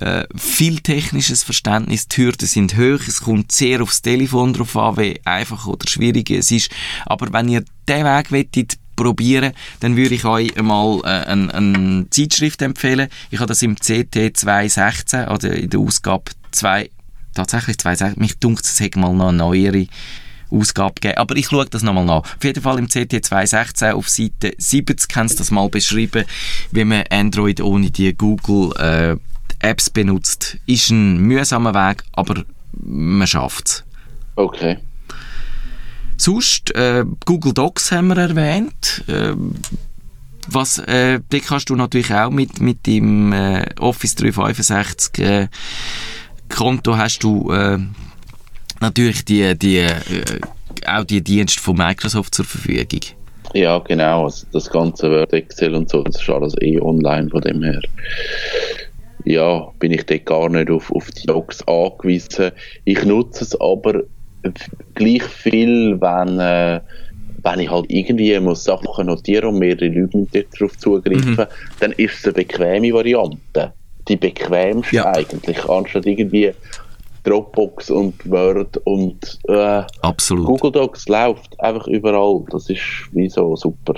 äh, 0.01 0.25
viel 0.35 0.81
technisches 0.81 1.43
Verständnis. 1.43 2.09
Die 2.09 2.23
Hürden 2.23 2.49
sind 2.49 2.77
hoch. 2.77 3.01
Es 3.07 3.21
kommt 3.21 3.53
sehr 3.53 3.83
aufs 3.83 4.03
Telefon 4.03 4.53
drauf 4.55 4.77
an, 4.77 4.97
wie 4.97 5.21
einfach 5.25 5.67
oder 5.67 5.87
schwierig 5.89 6.31
es 6.31 6.51
ist. 6.51 6.71
Aber 7.07 7.33
wenn 7.33 7.49
ihr 7.49 7.65
diesen 7.89 8.05
Weg 8.05 8.33
wettet, 8.33 8.79
probieren, 8.97 9.53
dann 9.81 9.97
würde 9.97 10.15
ich 10.15 10.25
euch 10.25 10.57
einmal 10.57 11.01
äh, 11.05 11.27
eine, 11.27 11.55
eine 11.55 12.07
Zeitschrift 12.11 12.63
empfehlen. 12.63 13.09
Ich 13.31 13.39
habe 13.39 13.49
das 13.49 13.63
im 13.63 13.77
CT 13.77 14.37
216 14.37 15.29
oder 15.29 15.53
in 15.55 15.71
der 15.71 15.81
Ausgabe 15.81 16.25
2, 16.53 16.91
tatsächlich 17.35 17.79
216, 17.79 18.21
mich 18.21 18.39
dunkt 18.39 18.65
es 18.65 18.81
hat 18.81 18.97
mal 18.97 19.13
noch 19.13 19.29
eine 19.29 19.39
neuere 19.39 19.87
Ausgabe 20.51 20.95
geben. 21.01 21.17
Aber 21.17 21.37
ich 21.37 21.47
schaue 21.47 21.67
das 21.67 21.83
nochmal 21.83 22.05
nach. 22.05 22.23
Auf 22.23 22.45
jeden 22.45 22.63
Fall 22.63 22.79
im 22.79 22.89
CT 22.89 23.25
216 23.25 23.93
auf 23.93 24.09
Seite 24.09 24.55
70 24.57 25.17
haben 25.17 25.29
sie 25.29 25.37
das 25.37 25.51
mal 25.51 25.69
beschrieben, 25.69 26.25
wie 26.71 26.85
man 26.85 27.05
Android 27.11 27.61
ohne 27.61 27.91
die 27.91 28.15
Google 28.15 28.73
äh, 28.79 29.17
Apps 29.67 29.91
benutzt. 29.91 30.59
Ist 30.67 30.91
ein 30.91 31.19
mühsamer 31.19 31.75
Weg, 31.75 32.05
aber 32.13 32.45
man 32.73 33.27
schafft 33.27 33.67
es. 33.67 33.85
Okay. 34.37 34.79
Sonst, 36.17 36.75
äh, 36.75 37.05
Google 37.25 37.53
Docs 37.53 37.93
haben 37.93 38.09
wir 38.09 38.19
erwähnt. 38.19 39.05
Äh, 39.09 39.35
was, 40.49 40.79
äh, 40.79 41.21
die 41.33 41.41
kannst 41.41 41.71
du 41.71 41.77
natürlich 41.77 42.13
auch 42.13 42.31
mit, 42.31 42.61
mit 42.61 42.87
dem 42.87 43.33
äh, 43.33 43.65
Office 43.79 44.15
365 44.17 45.19
äh, 45.25 45.49
Konto 46.49 46.97
hast 46.97 47.25
du 47.25 47.51
äh, 47.51 47.79
natürlich 48.81 49.25
die, 49.25 49.57
die, 49.59 49.79
äh, 49.79 50.01
auch 50.87 51.05
die 51.05 51.23
Dienste 51.23 51.61
von 51.61 51.77
Microsoft 51.77 52.35
zur 52.35 52.45
Verfügung. 52.45 53.01
Ja, 53.55 53.79
genau. 53.79 54.25
Also 54.25 54.47
das 54.53 54.71
ganze 54.71 55.11
Word, 55.11 55.33
Excel 55.33 55.75
und 55.75 55.89
so, 55.89 56.03
das 56.03 56.21
ist 56.21 56.29
alles 56.29 56.55
eh 56.61 56.81
online 56.81 57.31
von 57.31 57.41
dem 57.41 57.63
her. 57.63 57.81
Ja, 59.25 59.69
bin 59.79 59.93
ich 59.93 60.05
dort 60.05 60.27
gar 60.27 60.49
nicht 60.51 60.71
auf, 60.71 60.93
auf 60.93 61.11
die 61.11 61.27
Docs 61.27 61.67
angewiesen. 61.67 62.51
Ich 62.85 63.05
nutze 63.05 63.45
es 63.45 63.59
aber 63.59 64.03
gleich 64.95 65.23
viel, 65.23 66.01
wenn, 66.01 66.39
äh, 66.39 66.81
wenn 67.43 67.61
ich 67.61 67.71
halt 67.71 67.87
irgendwie 67.89 68.39
muss 68.41 68.65
Sachen 68.65 69.07
notieren 69.07 69.51
und 69.51 69.59
mehrere 69.59 69.89
Leute 69.89 70.17
müssen 70.17 70.45
darauf 70.59 70.77
zugreifen, 70.79 71.33
mhm. 71.33 71.47
dann 71.81 71.93
ist 71.93 72.19
es 72.19 72.25
eine 72.25 72.35
bequeme 72.35 72.93
Variante. 72.93 73.73
Die 74.09 74.17
bequemste 74.17 74.97
ja. 74.97 75.07
eigentlich, 75.15 75.69
anstatt 75.69 76.07
irgendwie 76.07 76.53
Dropbox 77.25 77.91
und 77.91 78.31
Word 78.31 78.77
und 78.85 79.39
äh. 79.49 79.83
Google 80.45 80.73
Docs 80.73 81.09
läuft 81.09 81.59
einfach 81.59 81.87
überall. 81.87 82.45
Das 82.51 82.69
ist 82.69 82.83
wie 83.13 83.29
so 83.29 83.57
super. 83.57 83.95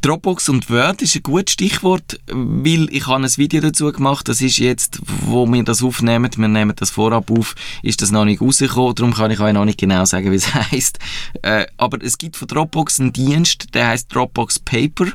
Dropbox 0.00 0.48
und 0.48 0.70
Word 0.70 1.02
ist 1.02 1.16
ein 1.16 1.22
gutes 1.22 1.54
Stichwort, 1.54 2.20
weil 2.28 2.88
ich 2.90 3.06
habe 3.06 3.24
ein 3.24 3.36
Video 3.36 3.60
dazu 3.60 3.90
gemacht, 3.92 4.28
das 4.28 4.40
ist 4.40 4.58
jetzt, 4.58 5.00
wo 5.06 5.46
wir 5.46 5.64
das 5.64 5.82
aufnehmen, 5.82 6.30
wir 6.36 6.48
nehmen 6.48 6.74
das 6.76 6.90
vorab 6.90 7.30
auf, 7.30 7.54
ist 7.82 8.02
das 8.02 8.10
noch 8.10 8.24
nicht 8.24 8.40
rausgekommen, 8.40 8.94
darum 8.94 9.14
kann 9.14 9.30
ich 9.30 9.40
euch 9.40 9.52
noch 9.52 9.64
nicht 9.64 9.78
genau 9.78 10.04
sagen, 10.04 10.30
wie 10.30 10.36
es 10.36 10.54
heisst. 10.54 10.98
Äh, 11.42 11.66
aber 11.76 11.98
es 12.02 12.18
gibt 12.18 12.36
von 12.36 12.48
Dropbox 12.48 13.00
einen 13.00 13.12
Dienst, 13.12 13.74
der 13.74 13.88
heißt 13.88 14.14
Dropbox 14.14 14.58
Paper 14.60 15.06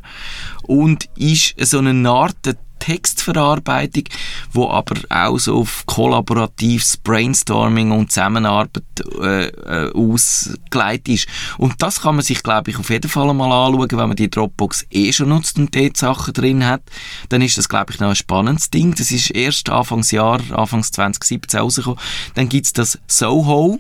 und 0.63 1.10
ist 1.15 1.56
so 1.60 1.80
eine 1.80 2.10
Art 2.10 2.36
Textverarbeitung, 2.82 4.06
wo 4.52 4.70
aber 4.70 4.96
auch 5.10 5.38
so 5.38 5.60
auf 5.60 5.86
kollaboratives 5.86 6.98
Brainstorming 6.98 7.91
und 7.91 8.12
Zusammenarbeit 8.12 8.82
äh, 9.22 9.46
äh, 9.48 9.91
ausgelegt 9.94 11.08
ist. 11.08 11.28
Und 11.58 11.82
das 11.82 12.02
kann 12.02 12.15
man 12.15 12.26
sich, 12.26 12.41
glaube 12.41 12.72
ich, 12.72 12.80
auf 12.80 12.89
jeden 12.89 13.10
Fall 13.10 13.32
mal 13.34 13.52
anschauen, 13.52 13.88
wenn 13.91 14.08
man 14.08 14.15
die 14.15 14.30
Dropbox 14.30 14.88
eh 14.89 15.13
schon 15.13 15.30
nutzt 15.30 15.58
und 15.60 15.76
dort 15.76 15.96
Sachen 15.96 16.34
drin 16.34 16.65
hat. 16.65 16.82
Dann 17.30 17.41
ist 17.41 17.58
das, 17.58 17.70
glaube 17.70 17.94
ich, 17.94 18.00
noch 18.00 18.10
ein 18.10 18.15
spannendes 18.15 18.72
Ding. 18.72 18.96
Das 18.96 19.12
ist 19.12 19.30
erst 19.30 19.70
Anfangsjahr, 19.70 20.41
Anfangs 20.52 20.91
2017 20.91 21.60
rausgekommen. 21.60 22.00
Dann 22.34 22.50
gibt's 22.50 22.74
das 22.74 22.98
Soho. 23.08 23.80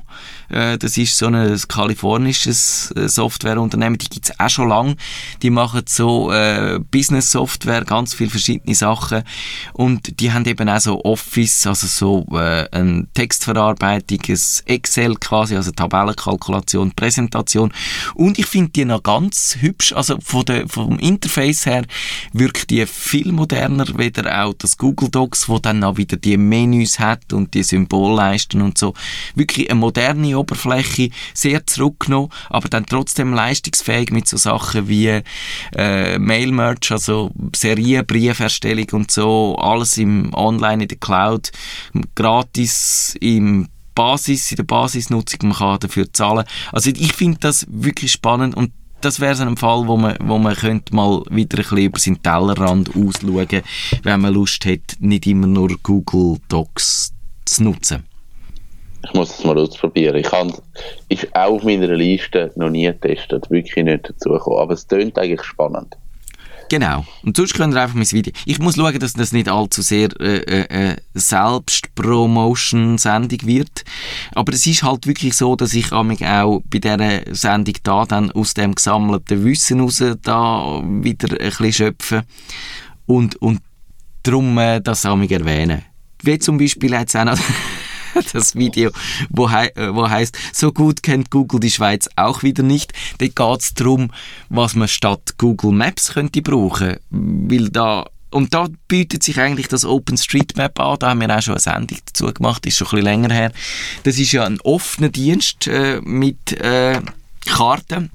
Äh, 0.49 0.77
das 0.77 0.97
ist 0.97 1.17
so 1.17 1.25
ein 1.25 1.59
kalifornisches 1.67 2.93
äh, 2.95 3.07
Softwareunternehmen. 3.07 3.97
Die 3.97 4.09
gibt's 4.09 4.39
auch 4.39 4.49
schon 4.49 4.69
lang. 4.69 4.95
Die 5.41 5.49
machen 5.49 5.83
so 5.87 6.31
äh, 6.31 6.79
Business-Software, 6.91 7.85
ganz 7.85 8.13
viele 8.13 8.29
verschiedene 8.29 8.75
Sachen 8.75 8.90
Sachen. 8.95 9.23
Und 9.73 10.19
die 10.19 10.31
haben 10.31 10.45
eben 10.45 10.69
auch 10.69 10.79
so 10.79 11.03
Office, 11.03 11.67
also 11.67 11.87
so 11.87 12.25
äh, 12.37 12.67
eine 12.71 13.07
Textverarbeitung, 13.13 14.19
ein 14.27 14.39
Excel 14.65 15.15
quasi, 15.15 15.55
also 15.55 15.71
Tabellenkalkulation, 15.71 16.91
Präsentation. 16.91 17.71
Und 18.15 18.39
ich 18.39 18.45
finde 18.45 18.71
die 18.71 18.85
noch 18.85 19.03
ganz 19.03 19.57
hübsch, 19.59 19.93
also 19.93 20.17
von 20.21 20.45
der, 20.45 20.67
vom 20.67 20.99
Interface 20.99 21.65
her 21.65 21.85
wirkt 22.33 22.69
die 22.69 22.85
viel 22.85 23.31
moderner, 23.31 23.85
weder 23.95 24.43
auch 24.43 24.53
das 24.53 24.77
Google 24.77 25.09
Docs, 25.09 25.49
wo 25.49 25.59
dann 25.59 25.83
auch 25.83 25.97
wieder 25.97 26.17
die 26.17 26.37
Menüs 26.37 26.99
hat 26.99 27.33
und 27.33 27.53
die 27.53 27.63
Symbolleisten 27.63 28.61
und 28.61 28.77
so. 28.77 28.93
Wirklich 29.35 29.69
eine 29.69 29.79
moderne 29.79 30.37
Oberfläche, 30.37 31.09
sehr 31.33 31.65
zurückgenommen, 31.65 32.29
aber 32.49 32.69
dann 32.69 32.85
trotzdem 32.85 33.33
leistungsfähig 33.33 34.11
mit 34.11 34.27
so 34.27 34.37
Sachen 34.37 34.87
wie 34.87 35.21
äh, 35.75 36.19
Mail-Merge, 36.19 36.89
also 36.91 37.31
Serienbrieferstellung 37.55 38.80
Bestellung 38.81 39.01
und 39.01 39.11
so, 39.11 39.55
alles 39.57 39.97
im 39.97 40.33
Online 40.33 40.83
in 40.83 40.89
der 40.89 40.97
Cloud, 40.97 41.51
gratis 42.15 43.15
im 43.19 43.67
Basis, 43.95 44.51
in 44.51 44.57
der 44.57 44.63
Basisnutzung, 44.63 45.49
man 45.49 45.57
kann 45.57 45.79
dafür 45.79 46.11
zahlen. 46.11 46.45
Also 46.71 46.89
ich 46.89 47.13
finde 47.13 47.39
das 47.41 47.65
wirklich 47.69 48.11
spannend 48.11 48.55
und 48.55 48.71
das 49.01 49.19
wäre 49.19 49.35
so 49.35 49.43
ein 49.43 49.57
Fall, 49.57 49.87
wo 49.87 49.97
man, 49.97 50.15
wo 50.21 50.37
man 50.37 50.55
könnte 50.55 50.95
mal 50.95 51.23
wieder 51.29 51.57
ein 51.57 51.63
bisschen 51.63 51.77
über 51.79 51.99
seinen 51.99 52.21
Tellerrand 52.21 52.89
ausschauen, 52.89 53.63
wenn 54.03 54.21
man 54.21 54.33
Lust 54.33 54.65
hat, 54.65 54.97
nicht 54.99 55.25
immer 55.25 55.47
nur 55.47 55.69
Google 55.81 56.37
Docs 56.49 57.11
zu 57.45 57.63
nutzen. 57.63 58.05
Ich 59.03 59.13
muss 59.15 59.29
das 59.29 59.43
mal 59.43 59.57
ausprobieren. 59.57 60.17
Ich 60.17 60.31
habe, 60.31 60.53
ist 61.09 61.35
auch 61.35 61.55
auf 61.55 61.63
meiner 61.63 61.87
Liste 61.87 62.51
noch 62.55 62.69
nie 62.69 62.85
getestet, 62.85 63.49
wirklich 63.49 63.83
nicht 63.83 64.07
dazu 64.07 64.29
gekommen. 64.29 64.59
Aber 64.59 64.75
es 64.75 64.87
klingt 64.87 65.17
eigentlich 65.17 65.43
spannend. 65.43 65.97
Genau. 66.71 67.05
Und 67.23 67.35
sonst 67.35 67.55
könnt 67.55 67.75
ihr 67.75 67.81
einfach 67.81 67.95
mein 67.95 68.09
Video. 68.09 68.31
Ich 68.45 68.59
muss 68.59 68.75
schauen, 68.75 68.97
dass 68.97 69.11
das 69.11 69.33
nicht 69.33 69.49
allzu 69.49 69.81
sehr 69.81 70.07
äh, 70.21 70.37
äh, 70.37 70.91
äh 70.91 70.95
Selbstpromotion-Sendung 71.13 73.45
wird. 73.45 73.83
Aber 74.33 74.53
es 74.53 74.65
ist 74.65 74.81
halt 74.81 75.05
wirklich 75.05 75.35
so, 75.35 75.57
dass 75.57 75.73
ich 75.73 75.91
auch 75.91 76.05
bei 76.05 76.79
dieser 76.79 77.35
Sendung 77.35 77.75
da 77.83 78.05
dann 78.05 78.31
aus 78.31 78.53
dem 78.53 78.73
gesammelten 78.73 79.43
Wissen 79.43 79.81
raus 79.81 80.01
da 80.23 80.81
wieder 80.81 81.41
ein 81.41 81.49
bisschen 81.49 81.73
schöpfe. 81.73 82.23
Und, 83.05 83.35
und 83.41 83.59
darum 84.23 84.57
äh, 84.57 84.79
das 84.79 85.05
auch 85.05 85.19
erwähnen. 85.19 85.81
Wie 86.23 86.39
zum 86.39 86.57
Beispiel 86.57 86.93
jetzt 86.93 87.17
auch 87.17 87.25
noch 87.25 87.37
das 88.33 88.55
Video, 88.55 88.91
wo, 89.29 89.49
hei 89.49 89.67
äh, 89.75 89.93
wo 89.93 90.09
heißt, 90.09 90.37
so 90.53 90.71
gut 90.71 91.03
kennt 91.03 91.29
Google 91.29 91.59
die 91.59 91.71
Schweiz 91.71 92.09
auch 92.15 92.43
wieder 92.43 92.63
nicht. 92.63 92.93
Da 93.19 93.27
geht 93.27 93.61
es 93.61 93.73
darum, 93.73 94.11
was 94.49 94.75
man 94.75 94.87
statt 94.87 95.35
Google 95.37 95.71
Maps 95.71 96.13
könnte 96.13 96.41
brauchen, 96.41 96.97
weil 97.09 97.69
da 97.69 98.05
und 98.31 98.53
da 98.53 98.69
bietet 98.87 99.23
sich 99.23 99.39
eigentlich 99.39 99.67
das 99.67 99.83
OpenStreetMap 99.83 100.79
an. 100.79 100.97
Da 100.99 101.09
haben 101.09 101.19
wir 101.19 101.37
auch 101.37 101.41
schon 101.41 101.55
eine 101.55 101.59
Sendung 101.59 101.97
dazu 102.05 102.27
gemacht, 102.33 102.65
ist 102.65 102.77
schon 102.77 102.87
ein 102.87 102.91
bisschen 102.91 103.03
länger 103.03 103.33
her. 103.33 103.51
Das 104.03 104.17
ist 104.17 104.31
ja 104.31 104.45
ein 104.45 104.61
offener 104.61 105.09
Dienst 105.09 105.67
äh, 105.67 105.99
mit 106.01 106.53
äh, 106.53 107.01
Karten 107.45 108.09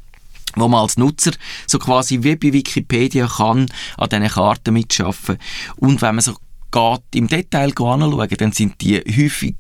wo 0.59 0.69
man 0.69 0.81
als 0.81 0.97
Nutzer 0.97 1.33
so 1.67 1.79
quasi 1.79 2.23
wie 2.23 2.35
bei 2.35 2.51
Wikipedia 2.51 3.27
kann 3.27 3.67
an 3.99 4.09
diesen 4.09 4.29
Karten 4.29 4.73
mitschaffen. 4.73 5.37
Und 5.77 6.01
wenn 6.01 6.15
man 6.15 6.25
so 6.25 6.35
geht, 6.73 7.03
im 7.15 7.29
Detail 7.29 7.69
anschauen, 7.69 8.29
dann 8.39 8.53
sind 8.53 8.81
die 8.81 8.99
häufig 8.99 9.57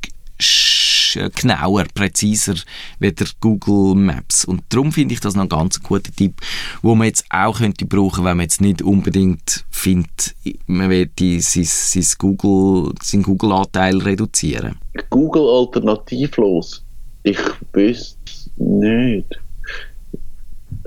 genauer, 1.34 1.84
präziser 1.94 2.54
wie 2.98 3.12
der 3.12 3.26
Google 3.40 3.94
Maps. 3.94 4.44
Und 4.44 4.62
darum 4.68 4.92
finde 4.92 5.14
ich 5.14 5.20
das 5.20 5.34
noch 5.34 5.44
ein 5.44 5.48
ganz 5.48 5.82
guter 5.82 6.12
Tipp, 6.12 6.40
wo 6.82 6.94
man 6.94 7.06
jetzt 7.06 7.24
auch 7.30 7.58
könnte 7.58 7.86
brauchen, 7.86 8.24
wenn 8.24 8.36
man 8.36 8.44
jetzt 8.44 8.60
nicht 8.60 8.82
unbedingt 8.82 9.64
findet, 9.70 10.34
man 10.66 10.90
will 10.90 11.10
sein, 11.40 11.64
sein 11.64 12.04
Google, 12.18 12.92
seinen 13.02 13.22
Google-Anteil 13.22 13.96
reduzieren. 13.98 14.76
Google 15.10 15.48
alternativlos? 15.48 16.82
Ich 17.22 17.38
wüsste 17.72 18.18
nicht. 18.56 19.38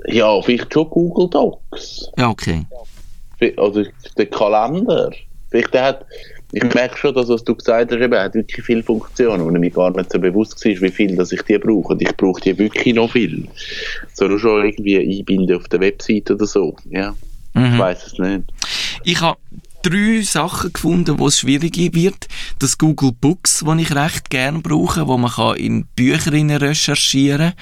Ja, 0.06 0.40
vielleicht 0.42 0.72
schon 0.72 0.88
Google 0.90 1.28
Docs. 1.28 2.08
Ja, 2.16 2.28
okay. 2.30 2.66
Oder 3.56 3.84
der 4.16 4.26
Kalender. 4.26 5.10
Vielleicht 5.50 5.74
hat 5.74 6.06
ich 6.52 6.74
merke 6.74 6.96
schon, 6.96 7.14
dass 7.14 7.28
was 7.28 7.44
du 7.44 7.54
gesagt 7.54 7.92
hast, 7.92 8.00
eben, 8.00 8.18
hat 8.18 8.34
wirklich 8.34 8.64
viele 8.64 8.82
Funktionen, 8.82 9.44
wo 9.44 9.50
mir 9.50 9.70
gar 9.70 9.90
nicht 9.90 10.12
so 10.12 10.18
bewusst 10.18 10.64
war, 10.64 10.72
wie 10.80 10.90
viel 10.90 11.16
dass 11.16 11.32
ich 11.32 11.42
die 11.42 11.58
brauche. 11.58 11.92
Und 11.92 12.02
ich 12.02 12.16
brauche 12.16 12.40
die 12.40 12.58
wirklich 12.58 12.94
noch 12.94 13.12
viel. 13.12 13.46
So 14.14 14.26
nur 14.26 14.40
schon 14.40 14.64
irgendwie 14.64 14.98
einbinden 14.98 15.56
auf 15.56 15.68
der 15.68 15.80
Webseite 15.80 16.34
oder 16.34 16.46
so. 16.46 16.74
Ja, 16.90 17.14
mhm. 17.54 17.64
ich 17.64 17.78
weiß 17.78 18.06
es 18.06 18.18
nicht. 18.18 18.44
Ich 19.04 19.20
habe 19.20 19.38
drei 19.82 20.22
Sachen 20.22 20.72
gefunden, 20.72 21.18
wo 21.18 21.28
es 21.28 21.38
schwierig 21.38 21.76
wird. 21.94 22.28
Das 22.58 22.78
Google 22.78 23.12
Books, 23.12 23.64
das 23.64 23.78
ich 23.78 23.94
recht 23.94 24.30
gerne 24.30 24.58
brauche, 24.58 25.06
wo 25.06 25.16
man 25.16 25.56
in 25.56 25.86
Bücher 25.94 26.32
recherchieren 26.32 27.52
kann. 27.52 27.54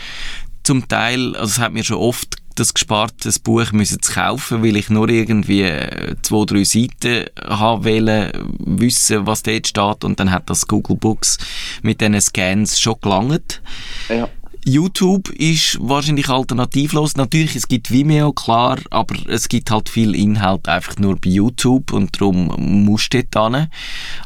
Zum 0.65 0.89
Teil, 0.89 1.37
also 1.37 1.53
es 1.53 1.59
hat 1.59 1.73
mir 1.73 1.85
schon 1.85 1.99
oft 1.99 2.37
das 2.59 2.75
gespartes 2.75 3.39
Buch 3.39 3.73
müssen 3.73 4.03
zu 4.03 4.13
kaufen, 4.13 4.63
weil 4.63 4.77
ich 4.77 4.91
nur 4.91 5.09
irgendwie 5.09 5.63
äh, 5.63 6.17
zwei, 6.23 6.45
drei 6.45 6.65
Seiten 6.65 7.27
haben 7.47 7.85
wollte, 7.85 8.33
wissen, 8.59 9.27
was 9.27 9.43
dort 9.43 9.69
steht 9.69 10.05
und 10.05 10.19
dann 10.21 10.31
hat 10.31 10.51
das 10.51 10.67
Google 10.67 10.97
Books 10.97 11.39
mit 11.83 12.01
diesen 12.01 12.21
Scans 12.21 12.81
schon 12.81 12.97
gelangt. 13.01 13.63
Ja. 14.09 14.29
YouTube 14.65 15.31
ist 15.31 15.79
wahrscheinlich 15.81 16.29
alternativlos. 16.29 17.17
Natürlich, 17.17 17.57
es 17.57 17.69
gibt 17.69 17.91
Vimeo, 17.91 18.33
klar, 18.33 18.79
aber 18.91 19.15
es 19.29 19.49
gibt 19.49 19.71
halt 19.71 19.89
viel 19.89 20.15
Inhalt 20.15 20.69
einfach 20.69 20.97
nur 20.99 21.17
bei 21.17 21.31
YouTube 21.31 21.93
und 21.93 22.21
darum 22.21 22.47
musst 22.85 23.15
du 23.15 23.25
dort 23.25 23.55
hin. 23.55 23.69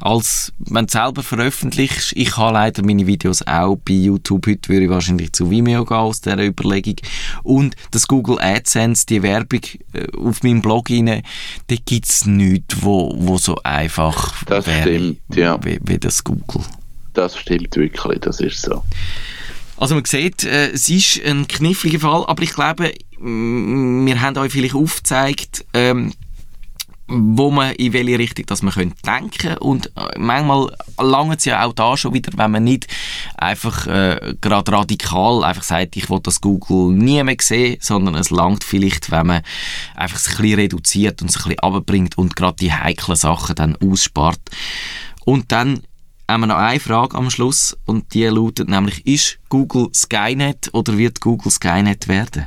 Als, 0.01 0.53
wenn 0.59 0.87
du 0.87 0.93
selber 0.93 1.23
veröffentlichst, 1.23 2.13
ich 2.15 2.37
habe 2.37 2.55
leider 2.55 2.85
meine 2.85 3.07
Videos 3.07 3.47
auch 3.47 3.77
bei 3.77 3.95
YouTube, 3.95 4.47
heute 4.47 4.69
würde 4.69 4.85
ich 4.85 4.91
wahrscheinlich 4.91 5.33
zu 5.33 5.51
Vimeo 5.51 5.85
gehen 5.85 5.97
aus 5.97 6.21
dieser 6.21 6.45
Überlegung. 6.45 6.97
Und 7.43 7.77
das 7.91 8.09
Google 8.09 8.39
AdSense, 8.41 9.07
die 9.07 9.23
Werbung 9.23 9.61
äh, 9.93 10.07
auf 10.17 10.43
meinem 10.43 10.63
Blog 10.63 10.91
rein, 10.91 11.23
da 11.67 11.77
gibt 11.85 12.09
es 12.09 12.27
nichts, 12.27 12.77
wo, 12.83 13.15
wo 13.17 13.39
so 13.39 13.57
einfach 13.63 14.45
Das 14.45 14.67
wäre 14.67 14.83
stimmt, 14.83 15.21
ja. 15.35 15.59
wie, 15.65 15.79
wie 15.83 15.99
das 15.99 16.25
Google. 16.25 16.63
Das 17.15 17.37
stimmt 17.37 17.77
wirklich, 17.77 18.21
das 18.21 18.41
ist 18.41 18.63
so. 18.63 18.83
Also 19.83 19.97
man 19.97 20.05
sieht, 20.05 20.45
äh, 20.45 20.71
es 20.71 20.89
ist 20.89 21.21
ein 21.25 21.49
kniffliger 21.49 21.99
Fall, 21.99 22.25
aber 22.29 22.41
ich 22.45 22.53
glaube, 22.55 22.95
wir 23.19 24.21
haben 24.21 24.37
euch 24.37 24.53
vielleicht 24.53 24.77
aufgezeigt, 24.77 25.65
ähm, 25.75 26.13
wo 27.09 27.51
man 27.51 27.75
in 27.75 27.93
welche 27.93 28.17
Richtung 28.17 28.47
dass 28.47 28.63
man 28.63 28.75
könnte 28.75 28.95
denken 29.05 29.59
und 29.59 29.89
äh, 29.97 30.17
manchmal 30.19 30.69
langt 31.01 31.41
es 31.41 31.47
ja 31.47 31.65
auch 31.65 31.73
da 31.73 31.97
schon 31.97 32.15
wieder, 32.15 32.31
wenn 32.37 32.53
man 32.53 32.63
nicht 32.63 32.87
einfach 33.37 33.89
äh, 33.89 34.37
gerade 34.41 34.71
radikal 34.71 35.43
einfach 35.43 35.65
sagt, 35.65 35.97
ich 35.97 36.09
will 36.09 36.21
das 36.23 36.41
Google 36.41 36.97
nie 36.97 37.21
mehr 37.25 37.35
sehen, 37.41 37.79
sondern 37.81 38.15
es 38.15 38.31
langt 38.31 38.63
vielleicht, 38.63 39.11
wenn 39.11 39.27
man 39.27 39.43
einfach 39.97 40.17
es 40.17 40.29
ein 40.29 40.37
bisschen 40.37 40.61
reduziert 40.61 41.23
und 41.23 41.31
es 41.31 41.39
ein 41.39 41.43
bisschen 41.43 41.59
runterbringt 41.59 42.17
und 42.17 42.37
gerade 42.37 42.57
die 42.61 42.73
heiklen 42.73 43.17
Sachen 43.17 43.57
dann 43.57 43.77
ausspart. 43.83 44.39
Und 45.25 45.51
dann 45.51 45.81
haben 46.33 46.41
wir 46.43 46.47
noch 46.49 46.57
eine 46.57 46.81
Frage 46.81 47.17
am 47.17 47.31
Schluss 47.31 47.77
und 47.87 48.13
die 48.15 48.25
lautet 48.25 48.69
nämlich, 48.69 49.07
ist 49.07 49.39
Google 49.49 49.89
Skynet 49.95 50.71
oder 50.73 50.97
wird 50.99 51.21
Google 51.21 51.51
Skynet 51.53 52.09
werden? 52.09 52.47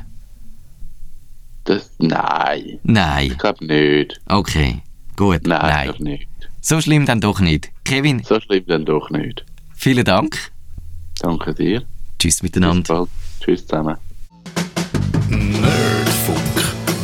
Das, 1.64 1.90
nein, 1.98 2.78
Nein. 2.84 3.26
ich 3.32 3.38
glaube 3.38 3.64
nicht. 3.66 4.20
Okay, 4.26 4.82
gut. 5.16 5.46
Nein, 5.46 5.58
ich 5.60 5.74
Nein. 5.74 5.84
glaube 5.84 6.04
nicht. 6.04 6.28
So 6.60 6.80
schlimm 6.80 7.06
dann 7.06 7.20
doch 7.20 7.40
nicht. 7.40 7.70
Kevin, 7.84 8.22
So 8.22 8.40
schlimm 8.40 8.64
dann 8.66 8.84
doch 8.84 9.10
nicht. 9.10 9.44
vielen 9.74 10.04
Dank. 10.04 10.36
Danke 11.20 11.54
dir. 11.54 11.80
Tschüss 12.18 12.36
Bis 12.36 12.42
miteinander. 12.42 12.94
bald. 12.94 13.08
Tschüss 13.40 13.66
zusammen. 13.66 13.96
Nerdfunk. 15.28 16.15